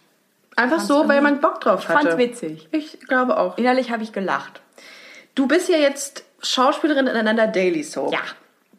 Einfach 0.57 0.81
so, 0.81 1.09
weil 1.09 1.23
man 1.23 1.41
Bock 1.41 1.61
drauf 1.61 1.89
hatte. 1.89 2.01
fand's 2.01 2.19
witzig. 2.19 2.69
Ich 2.73 3.01
glaube 3.09 3.39
auch. 3.39 3.57
Innerlich 3.57 3.91
habe 3.91 4.03
ich 4.03 4.13
gelacht. 4.13 4.61
Du 5.35 5.47
bist 5.47 5.71
ja 5.71 5.79
jetzt 5.79 6.25
Schauspielerin 6.43 7.07
in 7.07 7.29
einer 7.29 7.47
Daily 7.47 7.83
Soap. 7.83 8.13
Ja. 8.13 8.21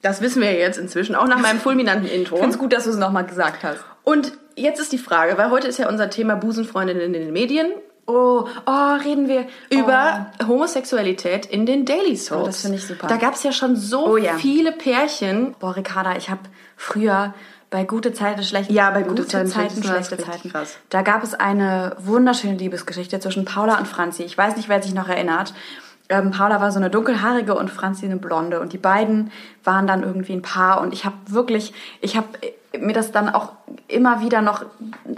Das 0.02 0.22
wissen 0.22 0.42
wir 0.42 0.52
jetzt 0.54 0.78
inzwischen, 0.78 1.16
auch 1.16 1.28
nach 1.28 1.40
meinem 1.40 1.60
fulminanten 1.60 2.08
Intro. 2.10 2.36
Ich 2.36 2.42
finde 2.42 2.58
gut, 2.58 2.74
dass 2.74 2.84
du 2.84 2.90
es 2.90 2.98
nochmal 2.98 3.26
gesagt 3.26 3.64
hast. 3.64 3.80
Und 4.04 4.34
jetzt 4.56 4.80
ist 4.82 4.92
die 4.92 4.98
Frage, 4.98 5.38
weil 5.38 5.50
heute 5.50 5.68
ist 5.68 5.80
ja 5.80 5.88
unser 5.88 6.10
Thema 6.10 6.36
Busenfreundinnen 6.36 7.02
in 7.04 7.14
den 7.14 7.32
Medien 7.32 7.72
Oh, 8.06 8.46
oh, 8.66 8.94
reden 9.06 9.30
wir 9.30 9.48
über 9.70 10.30
Homosexualität 10.46 11.46
in 11.46 11.66
den 11.66 11.86
Daily 11.86 12.18
Soaps. 12.18 12.42
Oh, 12.42 12.46
das 12.48 12.62
finde 12.62 12.78
ich 12.78 12.86
super. 12.86 13.08
Da 13.08 13.16
gab 13.16 13.34
es 13.36 13.44
ja 13.44 13.54
schon 13.54 13.78
so 13.78 14.06
Oh 14.06 14.18
ja. 14.18 14.34
viele 14.34 14.74
Pärchen. 14.74 15.56
Boah, 15.60 15.78
Ricarda, 15.78 16.18
ich 16.18 16.30
habe 16.30 16.42
früher 16.76 17.34
bei 17.70 17.86
gute 17.86 18.12
Zeiten, 18.14 18.44
schlechte 18.44 18.74
Ja, 18.74 18.92
bei 18.92 19.04
gute 19.04 19.26
Zeiten, 19.26 19.50
schlechte 19.50 19.76
Zeiten, 19.82 20.04
schlechte 20.04 20.18
Zeiten. 20.18 20.52
krass. 20.52 20.76
Da 20.90 21.02
gab 21.02 21.24
es 21.24 21.34
eine 21.34 21.96
wunderschöne 21.98 22.56
Liebesgeschichte 22.58 23.22
zwischen 23.22 23.46
Paula 23.46 23.78
und 23.78 23.88
Franzi. 23.88 24.24
Ich 24.24 24.38
weiß 24.38 24.58
nicht, 24.58 24.68
wer 24.68 24.84
sich 24.84 24.94
noch 24.94 25.08
erinnert. 25.08 25.54
Ähm, 26.10 26.32
Paula 26.32 26.60
war 26.62 26.72
so 26.72 26.80
eine 26.80 26.90
dunkelhaarige 26.90 27.56
und 27.56 27.70
Franzi 27.70 28.06
eine 28.06 28.18
blonde 28.18 28.60
und 28.60 28.74
die 28.74 28.78
beiden 28.78 29.32
waren 29.64 29.88
dann 29.88 30.04
irgendwie 30.04 30.34
ein 30.34 30.42
Paar 30.42 30.82
und 30.82 30.94
ich 30.94 31.06
habe 31.06 31.16
wirklich, 31.28 31.74
ich 32.02 32.18
habe 32.18 32.28
mir 32.78 32.94
das 32.94 33.12
dann 33.12 33.30
auch 33.30 33.54
immer 33.88 34.20
wieder 34.22 34.42
noch 34.42 34.66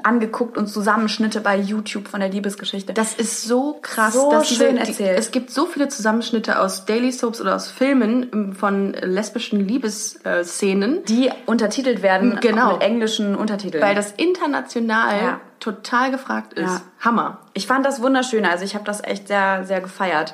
angeguckt 0.03 0.57
und 0.57 0.67
Zusammenschnitte 0.67 1.39
bei 1.39 1.57
YouTube 1.57 2.07
von 2.09 2.19
der 2.19 2.29
Liebesgeschichte. 2.29 2.93
Das 2.93 3.13
ist 3.15 3.43
so 3.43 3.79
krass. 3.81 4.13
So 4.13 4.29
dass 4.29 4.49
schön 4.49 4.75
erzählt. 4.77 5.17
Es 5.17 5.31
gibt 5.31 5.49
so 5.51 5.65
viele 5.65 5.87
Zusammenschnitte 5.87 6.59
aus 6.59 6.85
Daily 6.85 7.11
Soaps 7.13 7.39
oder 7.41 7.55
aus 7.55 7.71
Filmen 7.71 8.29
ähm, 8.33 8.53
von 8.53 8.91
lesbischen 8.93 9.65
Liebesszenen, 9.67 11.03
die 11.05 11.31
untertitelt 11.45 12.01
werden 12.01 12.39
Genau. 12.41 12.73
mit 12.73 12.81
englischen 12.83 13.35
Untertiteln. 13.35 13.83
weil 13.83 13.95
das 13.95 14.11
international 14.11 15.17
Ja. 15.17 15.39
total 15.59 16.11
gefragt 16.11 16.53
ist. 16.53 16.65
Ja. 16.69 16.81
Hammer. 16.99 17.39
Ich 17.53 17.67
fand 17.67 17.85
das 17.85 18.01
wunderschön. 18.01 18.45
Also 18.45 18.65
ich 18.65 18.75
habe 18.75 18.85
das 18.85 19.03
echt 19.03 19.27
sehr, 19.27 19.63
sehr 19.65 19.81
gefeiert. 19.81 20.33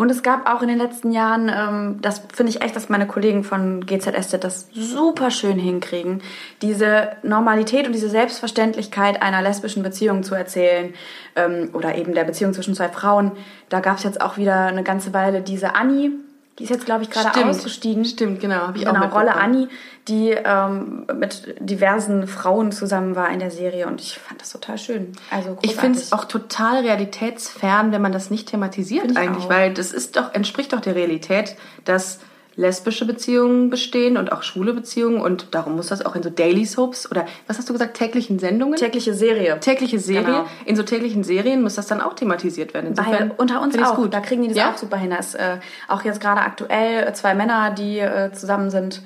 Und 0.00 0.10
es 0.10 0.22
gab 0.22 0.48
auch 0.48 0.62
in 0.62 0.68
den 0.68 0.78
letzten 0.78 1.12
Jahren, 1.12 1.50
ähm, 1.54 1.98
das 2.00 2.22
finde 2.32 2.48
ich 2.48 2.62
echt, 2.62 2.74
dass 2.74 2.88
meine 2.88 3.06
Kollegen 3.06 3.44
von 3.44 3.84
GZSZ 3.84 4.42
das 4.42 4.68
super 4.72 5.30
schön 5.30 5.58
hinkriegen, 5.58 6.22
diese 6.62 7.10
Normalität 7.22 7.86
und 7.86 7.92
diese 7.92 8.08
Selbstverständlichkeit 8.08 9.20
einer 9.20 9.42
lesbischen 9.42 9.82
Beziehung 9.82 10.22
zu 10.22 10.34
erzählen 10.34 10.94
ähm, 11.36 11.68
oder 11.74 11.96
eben 11.96 12.14
der 12.14 12.24
Beziehung 12.24 12.54
zwischen 12.54 12.74
zwei 12.74 12.88
Frauen. 12.88 13.32
Da 13.68 13.80
gab 13.80 13.98
es 13.98 14.04
jetzt 14.04 14.22
auch 14.22 14.38
wieder 14.38 14.64
eine 14.64 14.84
ganze 14.84 15.12
Weile 15.12 15.42
diese 15.42 15.74
Annie, 15.74 16.12
die 16.60 16.64
ist 16.64 16.70
jetzt, 16.70 16.84
glaube 16.84 17.02
ich, 17.02 17.10
gerade 17.10 17.46
ausgestiegen. 17.46 18.04
Stimmt, 18.04 18.38
genau. 18.40 18.70
Ich 18.74 18.86
auch 18.86 18.92
Genau, 18.92 19.06
Rolle 19.06 19.26
mitbekommen. 19.30 19.54
Annie, 19.54 19.68
die 20.08 20.30
ähm, 20.30 21.06
mit 21.18 21.56
diversen 21.58 22.26
Frauen 22.26 22.70
zusammen 22.70 23.16
war 23.16 23.30
in 23.30 23.38
der 23.38 23.50
Serie 23.50 23.86
und 23.86 24.00
ich 24.00 24.18
fand 24.18 24.40
das 24.42 24.50
total 24.50 24.76
schön. 24.76 25.12
Also 25.30 25.56
Ich 25.62 25.74
finde 25.76 25.98
es 25.98 26.10
großartig. 26.10 26.12
auch 26.12 26.24
total 26.30 26.82
realitätsfern, 26.82 27.92
wenn 27.92 28.02
man 28.02 28.12
das 28.12 28.30
nicht 28.30 28.48
thematisiert 28.48 29.16
eigentlich, 29.16 29.46
auch. 29.46 29.50
weil 29.50 29.72
das 29.74 29.92
ist 29.92 30.16
doch, 30.16 30.34
entspricht 30.34 30.72
doch 30.74 30.80
der 30.80 30.94
Realität, 30.94 31.56
dass 31.84 32.20
lesbische 32.56 33.06
Beziehungen 33.06 33.70
bestehen 33.70 34.16
und 34.16 34.32
auch 34.32 34.42
schwule 34.42 34.74
Beziehungen 34.74 35.20
und 35.20 35.54
darum 35.54 35.76
muss 35.76 35.88
das 35.88 36.04
auch 36.04 36.16
in 36.16 36.22
so 36.22 36.30
Daily 36.30 36.64
Soaps 36.64 37.10
oder 37.10 37.26
was 37.46 37.58
hast 37.58 37.68
du 37.68 37.72
gesagt, 37.72 37.96
täglichen 37.96 38.38
Sendungen? 38.38 38.76
tägliche 38.76 39.14
Serie. 39.14 39.58
tägliche 39.60 39.98
Serie. 39.98 40.24
Genau. 40.24 40.46
In 40.64 40.76
so 40.76 40.82
täglichen 40.82 41.24
Serien 41.24 41.62
muss 41.62 41.76
das 41.76 41.86
dann 41.86 42.00
auch 42.00 42.14
thematisiert 42.14 42.74
werden. 42.74 42.88
Insofern 42.88 43.30
unter 43.30 43.62
uns 43.62 43.78
auch, 43.78 43.96
gut. 43.96 44.12
da 44.12 44.20
kriegen 44.20 44.42
die 44.42 44.48
das 44.48 44.56
ja? 44.56 44.70
auch 44.72 44.76
super 44.76 44.96
hin. 44.96 45.10
Da 45.10 45.16
ist 45.16 45.34
äh, 45.34 45.58
auch 45.88 46.04
jetzt 46.04 46.20
gerade 46.20 46.40
aktuell 46.40 47.08
äh, 47.08 47.12
zwei 47.12 47.34
Männer, 47.34 47.70
die 47.70 47.98
äh, 47.98 48.32
zusammen 48.32 48.70
sind, 48.70 49.02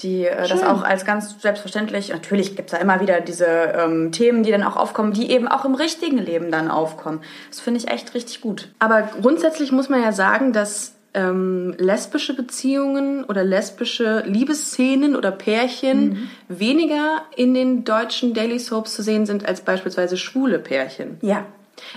die 0.00 0.26
äh, 0.26 0.48
das 0.48 0.62
auch 0.62 0.82
als 0.82 1.04
ganz 1.04 1.40
selbstverständlich, 1.40 2.10
natürlich 2.10 2.56
gibt's 2.56 2.72
da 2.72 2.78
immer 2.78 3.00
wieder 3.00 3.20
diese 3.20 3.46
ähm, 3.46 4.12
Themen, 4.12 4.42
die 4.42 4.50
dann 4.50 4.62
auch 4.62 4.76
aufkommen, 4.76 5.12
die 5.12 5.30
eben 5.30 5.48
auch 5.48 5.64
im 5.64 5.74
richtigen 5.74 6.18
Leben 6.18 6.50
dann 6.50 6.70
aufkommen. 6.70 7.20
Das 7.50 7.60
finde 7.60 7.80
ich 7.80 7.88
echt 7.88 8.14
richtig 8.14 8.40
gut. 8.40 8.68
Aber 8.78 9.08
grundsätzlich 9.20 9.72
muss 9.72 9.88
man 9.88 10.02
ja 10.02 10.12
sagen, 10.12 10.52
dass 10.52 10.94
ähm, 11.14 11.74
lesbische 11.78 12.34
Beziehungen 12.34 13.24
oder 13.24 13.42
lesbische 13.44 14.22
Liebesszenen 14.26 15.16
oder 15.16 15.30
Pärchen 15.30 16.08
Mhm. 16.10 16.28
weniger 16.48 17.22
in 17.36 17.54
den 17.54 17.84
deutschen 17.84 18.34
Daily 18.34 18.58
Soaps 18.58 18.94
zu 18.94 19.02
sehen 19.02 19.24
sind 19.26 19.46
als 19.46 19.62
beispielsweise 19.62 20.16
schwule 20.16 20.58
Pärchen. 20.58 21.16
Ja. 21.22 21.46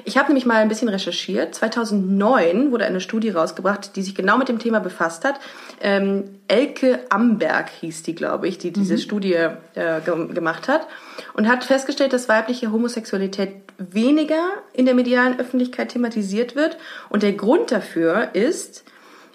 Ich 0.06 0.16
habe 0.16 0.28
nämlich 0.28 0.46
mal 0.46 0.58
ein 0.58 0.70
bisschen 0.70 0.90
recherchiert. 0.90 1.56
2009 1.56 2.72
wurde 2.72 2.86
eine 2.86 3.02
Studie 3.02 3.30
rausgebracht, 3.30 3.96
die 3.96 4.04
sich 4.04 4.14
genau 4.14 4.38
mit 4.38 4.48
dem 4.48 4.60
Thema 4.60 4.80
befasst 4.80 5.26
hat. 5.26 5.40
Ähm, 5.82 6.26
Elke 6.48 7.00
Amberg 7.10 7.70
hieß 7.82 8.04
die, 8.04 8.14
glaube 8.14 8.48
ich, 8.48 8.60
die 8.60 8.72
diese 8.72 9.00
Studie 9.00 9.34
äh, 9.34 10.02
ge 10.06 10.28
gemacht 10.34 10.68
hat 10.68 10.86
und 11.34 11.48
hat 11.48 11.64
festgestellt, 11.64 12.14
dass 12.14 12.30
weibliche 12.30 12.72
Homosexualität 12.72 13.54
weniger 13.80 14.44
in 14.74 14.86
der 14.86 14.94
medialen 14.94 15.40
Öffentlichkeit 15.40 15.90
thematisiert 15.90 16.56
wird. 16.56 16.78
Und 17.10 17.24
der 17.24 17.34
Grund 17.34 17.72
dafür 17.72 18.30
ist, 18.36 18.84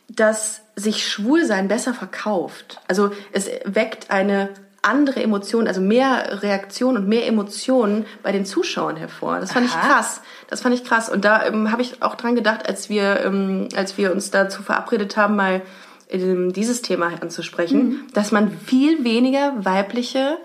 dass 0.09 0.63
sich 0.77 1.07
Schwulsein 1.09 1.69
besser 1.69 1.95
verkauft. 1.95 2.81
Also 2.87 3.11
es 3.33 3.51
weckt 3.65 4.11
eine 4.11 4.51
andere 4.83 5.21
Emotion, 5.23 5.67
also 5.67 5.81
mehr 5.81 6.43
Reaktion 6.43 6.97
und 6.97 7.09
mehr 7.09 7.27
Emotionen 7.27 8.07
bei 8.23 8.31
den 8.31 8.45
Zuschauern 8.45 8.97
hervor. 8.97 9.41
Das 9.41 9.53
fand 9.53 9.67
ich 9.67 9.73
Aha. 9.73 9.87
krass. 9.87 10.21
Das 10.49 10.61
fand 10.61 10.75
ich 10.75 10.85
krass. 10.85 11.09
Und 11.09 11.25
da 11.25 11.45
ähm, 11.45 11.73
habe 11.73 11.83
ich 11.83 12.03
auch 12.03 12.15
dran 12.15 12.37
gedacht, 12.37 12.69
als 12.69 12.89
wir, 12.89 13.21
ähm, 13.25 13.69
als 13.75 13.99
wir 13.99 14.13
uns 14.13 14.31
dazu 14.31 14.63
verabredet 14.63 15.17
haben, 15.17 15.35
mal 15.35 15.63
ähm, 16.09 16.53
dieses 16.53 16.83
Thema 16.83 17.11
anzusprechen, 17.21 18.07
dass 18.15 18.31
man 18.31 18.51
viel 18.51 19.03
weniger 19.03 19.65
weibliche 19.65 20.39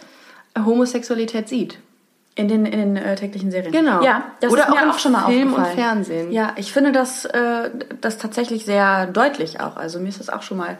Homosexualität 0.58 1.48
sieht. 1.48 1.77
In 2.35 2.47
den, 2.47 2.65
in 2.65 2.79
den 2.79 2.95
äh, 2.95 3.15
täglichen 3.15 3.51
Serien. 3.51 3.73
Genau. 3.73 4.01
Ja, 4.01 4.23
das 4.39 4.53
Oder 4.53 4.63
ist 4.63 4.69
mir 4.69 4.89
auch 4.89 4.95
auch 4.95 5.00
schon 5.00 5.11
mal 5.11 5.25
Film 5.25 5.50
und 5.50 5.59
aufgefallen. 5.59 5.77
Fernsehen. 5.77 6.31
Ja, 6.31 6.53
ich 6.55 6.71
finde 6.71 6.93
das, 6.93 7.25
äh, 7.25 7.69
das 8.00 8.17
tatsächlich 8.17 8.63
sehr 8.63 9.07
deutlich 9.07 9.59
auch. 9.59 9.75
Also 9.75 10.00
mir 10.00 10.07
ist 10.07 10.21
das 10.21 10.29
auch 10.29 10.41
schon 10.41 10.57
mal, 10.57 10.77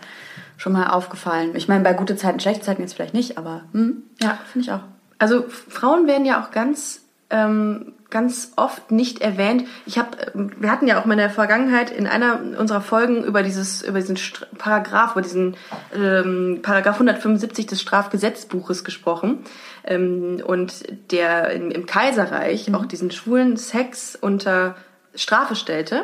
schon 0.56 0.72
mal 0.72 0.88
aufgefallen. 0.88 1.52
Ich 1.56 1.68
meine, 1.68 1.84
bei 1.84 1.92
gute 1.92 2.16
Zeiten, 2.16 2.40
schlechte 2.40 2.64
Zeiten 2.64 2.82
jetzt 2.82 2.94
vielleicht 2.94 3.14
nicht, 3.14 3.38
aber 3.38 3.64
hm, 3.74 4.04
ja, 4.22 4.40
finde 4.50 4.66
ich 4.66 4.72
auch. 4.72 4.80
Also 5.20 5.44
Frauen 5.50 6.08
werden 6.08 6.26
ja 6.26 6.42
auch 6.42 6.52
ganz 6.52 7.01
ähm, 7.32 7.94
ganz 8.12 8.52
oft 8.58 8.92
nicht 8.92 9.22
erwähnt. 9.22 9.66
Ich 9.86 9.98
habe, 9.98 10.18
wir 10.34 10.70
hatten 10.70 10.88
ja 10.88 11.00
auch 11.00 11.06
mal 11.06 11.14
in 11.14 11.20
der 11.20 11.30
Vergangenheit 11.30 11.90
in 11.90 12.06
einer 12.06 12.40
unserer 12.60 12.82
Folgen 12.82 13.24
über 13.24 13.42
dieses 13.42 13.82
über 13.82 14.00
diesen 14.00 14.18
Str 14.18 14.46
Paragraph, 14.58 15.14
über 15.14 15.22
diesen 15.22 15.56
ähm, 15.96 16.60
Paragraph 16.62 16.96
175 16.96 17.66
des 17.66 17.82
Strafgesetzbuches 17.82 18.84
gesprochen 18.84 19.40
ähm, 19.86 20.44
und 20.46 20.84
der 21.12 21.52
im, 21.52 21.72
im 21.72 21.86
Kaiserreich 21.86 22.74
auch 22.76 22.86
diesen 22.86 23.12
schwulen 23.12 23.58
Sex 23.58 24.18
unter 24.20 24.76
Strafe 25.16 25.56
stellte. 25.56 26.04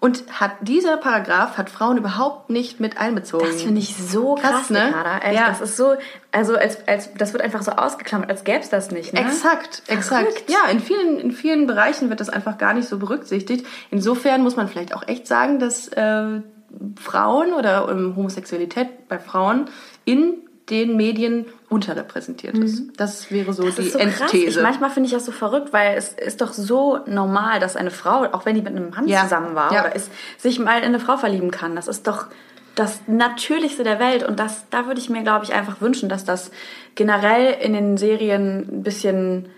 Und 0.00 0.40
hat 0.40 0.52
dieser 0.60 0.96
Paragraph 0.96 1.58
hat 1.58 1.70
Frauen 1.70 1.96
überhaupt 1.96 2.50
nicht 2.50 2.78
mit 2.78 2.98
einbezogen. 2.98 3.46
Das 3.46 3.62
finde 3.62 3.80
ich 3.80 3.96
so 3.96 4.36
krass, 4.36 4.52
Krass, 4.52 4.70
ne? 4.70 4.94
Echt, 5.22 5.34
Ja. 5.34 5.48
Das 5.48 5.60
ist 5.60 5.76
so, 5.76 5.94
also 6.30 6.56
als, 6.56 6.86
als 6.86 7.12
das 7.14 7.32
wird 7.32 7.42
einfach 7.42 7.62
so 7.62 7.72
ausgeklammert, 7.72 8.30
als 8.30 8.44
gäbe 8.44 8.60
es 8.60 8.68
das 8.68 8.92
nicht. 8.92 9.12
Ne? 9.12 9.20
Exakt, 9.20 9.82
exakt. 9.88 10.28
Verrückt. 10.32 10.50
Ja, 10.50 10.70
in 10.70 10.78
vielen, 10.78 11.18
in 11.18 11.32
vielen 11.32 11.66
Bereichen 11.66 12.10
wird 12.10 12.20
das 12.20 12.28
einfach 12.28 12.58
gar 12.58 12.74
nicht 12.74 12.88
so 12.88 12.98
berücksichtigt. 12.98 13.66
Insofern 13.90 14.42
muss 14.42 14.54
man 14.54 14.68
vielleicht 14.68 14.94
auch 14.94 15.06
echt 15.08 15.26
sagen, 15.26 15.58
dass 15.58 15.88
äh, 15.88 16.42
Frauen 17.00 17.52
oder 17.52 17.88
ähm, 17.90 18.14
Homosexualität 18.14 19.08
bei 19.08 19.18
Frauen 19.18 19.68
in 20.04 20.47
den 20.70 20.96
Medien 20.96 21.46
unterrepräsentiert 21.68 22.56
ist. 22.58 22.84
Das 22.96 23.30
wäre 23.30 23.52
so 23.52 23.62
Mhm. 23.62 23.66
Das 23.66 23.76
die 23.76 23.82
ist 23.82 23.92
so 23.92 23.98
krass. 23.98 24.20
Endthese. 24.20 24.58
Ich, 24.58 24.62
manchmal 24.62 24.90
finde 24.90 25.06
ich 25.08 25.12
das 25.14 25.24
so 25.24 25.32
verrückt, 25.32 25.72
weil 25.72 25.96
es 25.96 26.08
ist 26.12 26.40
doch 26.40 26.52
so 26.52 27.00
normal, 27.06 27.60
dass 27.60 27.76
eine 27.76 27.90
Frau, 27.90 28.24
auch 28.32 28.44
wenn 28.46 28.54
die 28.54 28.62
mit 28.62 28.74
einem 28.74 28.90
Mann 28.90 29.06
Ja. 29.08 29.22
zusammen 29.22 29.54
war 29.54 29.72
Ja. 29.72 29.80
oder 29.84 29.94
ist, 29.96 30.10
sich 30.38 30.58
mal 30.58 30.78
in 30.78 30.84
eine 30.84 31.00
Frau 31.00 31.16
verlieben 31.16 31.50
kann. 31.50 31.76
Das 31.76 31.88
ist 31.88 32.06
doch 32.06 32.26
das 32.74 33.00
Natürlichste 33.06 33.82
der 33.84 33.98
Welt. 33.98 34.22
Und 34.22 34.38
das, 34.38 34.64
da 34.70 34.86
würde 34.86 35.00
ich 35.00 35.10
mir, 35.10 35.22
glaube 35.22 35.44
ich, 35.44 35.52
einfach 35.52 35.80
wünschen, 35.80 36.08
dass 36.08 36.24
das 36.24 36.50
generell 36.94 37.56
in 37.60 37.72
den 37.72 37.96
Serien 37.96 38.68
ein 38.70 38.82
bisschen 38.82 39.48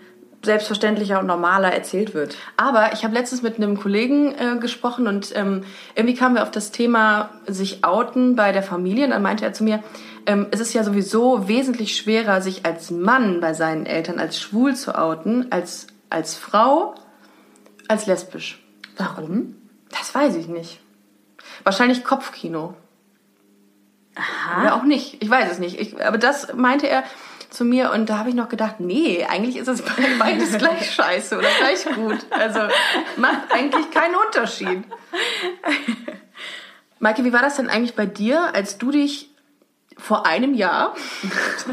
selbstverständlicher 0.43 1.19
und 1.19 1.27
normaler 1.27 1.71
erzählt 1.71 2.15
wird. 2.15 2.35
Aber 2.57 2.93
ich 2.93 3.03
habe 3.03 3.13
letztens 3.13 3.43
mit 3.43 3.57
einem 3.57 3.79
Kollegen 3.79 4.33
äh, 4.33 4.57
gesprochen 4.59 5.07
und 5.07 5.31
ähm, 5.35 5.63
irgendwie 5.95 6.15
kamen 6.15 6.33
wir 6.35 6.41
auf 6.41 6.49
das 6.49 6.71
Thema 6.71 7.29
sich 7.45 7.83
outen 7.83 8.35
bei 8.35 8.51
der 8.51 8.63
Familie. 8.63 9.05
Und 9.05 9.11
dann 9.11 9.21
meinte 9.21 9.45
er 9.45 9.53
zu 9.53 9.63
mir, 9.63 9.83
ähm, 10.25 10.47
es 10.51 10.59
ist 10.59 10.73
ja 10.73 10.83
sowieso 10.83 11.47
wesentlich 11.47 11.95
schwerer, 11.95 12.41
sich 12.41 12.65
als 12.65 12.91
Mann 12.91 13.39
bei 13.41 13.53
seinen 13.53 13.85
Eltern 13.85 14.19
als 14.19 14.39
schwul 14.39 14.75
zu 14.75 14.97
outen, 14.97 15.51
als 15.51 15.87
als 16.09 16.35
Frau, 16.35 16.95
als 17.87 18.05
lesbisch. 18.05 18.61
Warum? 18.97 19.55
Das 19.89 20.13
weiß 20.13 20.35
ich 20.35 20.47
nicht. 20.47 20.79
Wahrscheinlich 21.63 22.03
Kopfkino. 22.03 22.75
Aha. 24.15 24.61
Oder 24.61 24.75
auch 24.75 24.83
nicht. 24.83 25.21
Ich 25.23 25.29
weiß 25.29 25.51
es 25.51 25.59
nicht. 25.59 25.79
Ich, 25.79 26.03
aber 26.03 26.17
das 26.17 26.53
meinte 26.53 26.87
er 26.87 27.03
zu 27.49 27.65
mir 27.65 27.91
und 27.91 28.09
da 28.09 28.17
habe 28.17 28.29
ich 28.29 28.35
noch 28.35 28.49
gedacht, 28.49 28.79
nee, 28.79 29.25
eigentlich 29.25 29.57
ist 29.57 29.67
es 29.67 29.83
beides 30.19 30.57
gleich 30.57 30.91
scheiße 30.91 31.37
oder 31.37 31.49
gleich 31.59 31.85
gut. 31.95 32.25
Also 32.29 32.59
macht 33.17 33.51
eigentlich 33.51 33.89
keinen 33.91 34.15
Unterschied. 34.15 34.83
Maike, 36.99 37.23
wie 37.23 37.33
war 37.33 37.41
das 37.41 37.55
denn 37.55 37.69
eigentlich 37.69 37.95
bei 37.95 38.05
dir, 38.05 38.53
als 38.53 38.77
du 38.77 38.91
dich 38.91 39.30
vor 39.97 40.25
einem 40.25 40.53
Jahr, 40.53 40.95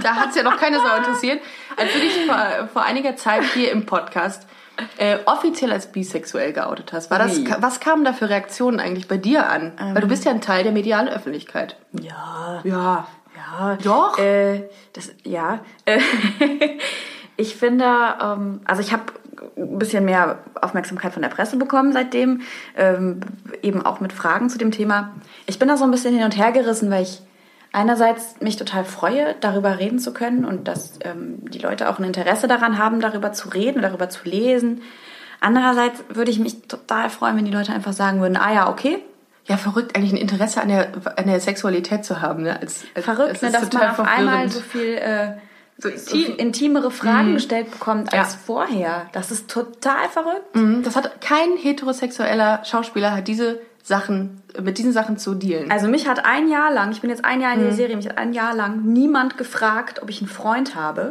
da 0.02 0.16
hat 0.16 0.30
es 0.30 0.37
ja 0.37 0.42
noch 0.42 0.56
keine 0.56 0.78
Sau 0.78 0.96
interessiert, 0.96 1.40
als 1.76 1.92
du 1.92 2.00
dich 2.00 2.26
vor, 2.26 2.68
vor 2.72 2.82
einiger 2.84 3.16
Zeit 3.16 3.44
hier 3.54 3.70
im 3.70 3.87
Podcast 3.87 4.46
äh, 4.96 5.18
offiziell 5.26 5.72
als 5.72 5.90
bisexuell 5.90 6.52
geoutet 6.52 6.92
hast. 6.92 7.10
War 7.10 7.18
das, 7.18 7.38
Wie? 7.38 7.50
was 7.58 7.80
kamen 7.80 8.04
da 8.04 8.12
für 8.12 8.28
Reaktionen 8.28 8.80
eigentlich 8.80 9.08
bei 9.08 9.16
dir 9.16 9.48
an? 9.48 9.72
Weil 9.78 10.02
du 10.02 10.08
bist 10.08 10.25
ja 10.25 10.30
ein 10.30 10.40
Teil 10.40 10.62
der 10.62 10.72
medialen 10.72 11.08
Öffentlichkeit. 11.08 11.76
Ja. 12.00 12.60
Ja. 12.64 13.06
Ja, 13.37 13.76
Doch. 13.82 14.18
Äh, 14.18 14.68
das, 14.92 15.10
ja. 15.25 15.60
Äh, 15.84 16.00
ich 17.37 17.56
finde, 17.56 17.87
ähm, 18.20 18.60
also 18.64 18.82
ich 18.82 18.92
habe 18.92 19.04
ein 19.56 19.78
bisschen 19.78 20.04
mehr 20.04 20.38
Aufmerksamkeit 20.60 21.12
von 21.12 21.22
der 21.22 21.28
Presse 21.28 21.56
bekommen 21.56 21.92
seitdem, 21.92 22.42
ähm, 22.76 23.20
eben 23.62 23.84
auch 23.84 24.00
mit 24.00 24.12
Fragen 24.12 24.50
zu 24.50 24.58
dem 24.58 24.72
Thema. 24.72 25.12
Ich 25.46 25.58
bin 25.58 25.68
da 25.68 25.76
so 25.76 25.84
ein 25.84 25.90
bisschen 25.90 26.14
hin 26.14 26.25
und 26.25 26.37
her 26.37 26.52
gerissen, 26.52 26.90
weil 26.90 27.02
ich 27.02 27.22
einerseits 27.78 28.40
mich 28.40 28.56
total 28.56 28.85
freue, 28.85 29.35
darüber 29.40 29.78
reden 29.78 29.99
zu 29.99 30.12
können 30.12 30.44
und 30.44 30.68
dass 30.68 30.99
ähm, 31.04 31.38
die 31.50 31.58
Leute 31.58 31.88
auch 31.88 31.99
ein 31.99 32.04
Interesse 32.04 32.49
daran 32.49 32.76
haben, 32.78 33.00
darüber 33.00 33.32
zu 33.32 33.49
reden, 33.49 33.80
darüber 33.82 34.08
zu 34.08 34.20
lesen. 34.28 34.82
Andererseits 35.40 36.02
würde 36.08 36.30
ich 36.30 36.38
mich 36.40 36.62
total 36.66 37.11
freuen, 37.11 37.37
wenn 37.37 37.44
die 37.44 37.52
Leute 37.52 37.73
einfach 37.73 37.92
sagen 37.92 38.20
würden, 38.20 38.37
ah 38.37 38.52
ja, 38.52 38.68
okay, 38.70 38.99
Ja, 39.47 39.56
verrückt, 39.56 39.97
eigentlich 39.97 40.12
ein 40.12 40.18
Interesse 40.18 40.61
an 40.61 40.68
der, 40.68 40.88
an 41.16 41.26
der 41.26 41.40
Sexualität 41.40 42.04
zu 42.04 42.20
haben. 42.20 42.42
Ne? 42.42 42.58
Als, 42.61 42.85
als, 42.94 43.04
verrückt, 43.04 43.32
es 43.37 43.42
ne, 43.42 43.50
dass 43.52 43.73
man 43.73 43.88
auf 43.90 44.00
einmal 44.00 44.49
verwirrend. 44.49 44.52
so 44.52 44.61
viel, 44.61 44.94
äh, 44.99 45.28
So 45.80 45.88
viel 45.90 46.35
intimere 46.35 46.90
Fragen 46.90 47.35
gestellt 47.35 47.70
bekommt 47.70 48.12
als 48.12 48.32
Ja. 48.35 48.38
vorher. 48.44 49.06
Das 49.12 49.30
ist 49.30 49.49
total 49.49 50.08
verrückt. 50.12 50.54
Mhm, 50.56 50.82
Das 50.82 50.97
hat 50.97 51.20
kein 51.20 51.56
heterosexueller 51.56 52.64
Schauspieler 52.64 53.12
hat 53.16 53.28
diese 53.28 53.61
Sachen 53.88 54.42
mit 54.61 54.78
diesen 54.78 54.92
Sachen 54.92 55.16
zu 55.18 55.35
dealen. 55.35 55.71
Also 55.71 55.88
mich 55.88 56.07
hat 56.07 56.25
ein 56.25 56.49
Jahr 56.49 56.71
lang, 56.73 56.92
ich 56.92 57.00
bin 57.00 57.11
jetzt 57.11 57.25
ein 57.25 57.40
Jahr 57.40 57.54
Mhm. 57.54 57.61
in 57.61 57.66
der 57.68 57.75
Serie, 57.75 57.97
mich 57.97 58.09
hat 58.09 58.18
ein 58.18 58.33
Jahr 58.33 58.54
lang 58.54 58.83
niemand 58.85 59.37
gefragt, 59.38 60.02
ob 60.02 60.11
ich 60.11 60.21
einen 60.21 60.28
Freund 60.28 60.75
habe. 60.75 61.11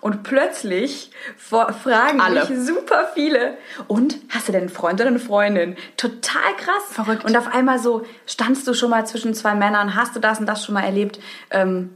Und 0.00 0.22
plötzlich 0.24 1.10
fragen 1.38 2.16
Mhm. 2.16 2.20
Alle. 2.20 2.46
mich 2.48 2.58
super 2.66 3.08
viele. 3.14 3.56
Und 3.86 4.18
hast 4.28 4.46
du 4.48 4.52
denn 4.52 4.62
einen 4.62 4.70
Freund 4.70 5.00
oder 5.00 5.08
eine 5.08 5.18
Freundin? 5.18 5.76
Total 5.96 6.52
krass. 6.58 6.84
Verrückt. 6.90 7.24
Und 7.24 7.36
auf 7.36 7.52
einmal 7.52 7.78
so, 7.78 8.04
standst 8.26 8.68
du 8.68 8.74
schon 8.74 8.90
mal 8.90 9.06
zwischen 9.06 9.32
zwei 9.34 9.54
Männern, 9.54 9.94
hast 9.94 10.14
du 10.14 10.20
das 10.20 10.38
und 10.38 10.46
das 10.46 10.64
schon 10.64 10.74
mal 10.74 10.84
erlebt? 10.84 11.18
Ähm, 11.50 11.90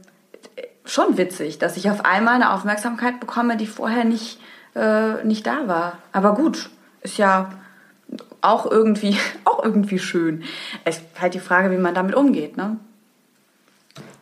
schon 0.85 1.17
witzig, 1.17 1.59
dass 1.59 1.77
ich 1.77 1.89
auf 1.91 2.05
einmal 2.05 2.35
eine 2.35 2.51
Aufmerksamkeit 2.53 3.19
bekomme, 3.19 3.55
die 3.55 3.67
vorher 3.67 4.03
nicht, 4.03 4.39
äh, 4.75 5.23
nicht 5.23 5.45
da 5.47 5.67
war. 5.67 5.99
Aber 6.11 6.33
gut, 6.33 6.69
ist 7.01 7.17
ja 7.17 7.51
auch 8.43 8.69
irgendwie, 8.69 9.17
auch 9.45 9.63
irgendwie 9.63 9.99
schön. 9.99 10.43
Es 10.85 10.97
ist 10.97 11.05
halt 11.19 11.33
die 11.33 11.39
Frage, 11.39 11.71
wie 11.71 11.77
man 11.77 11.93
damit 11.95 12.15
umgeht, 12.15 12.57
ne? 12.57 12.77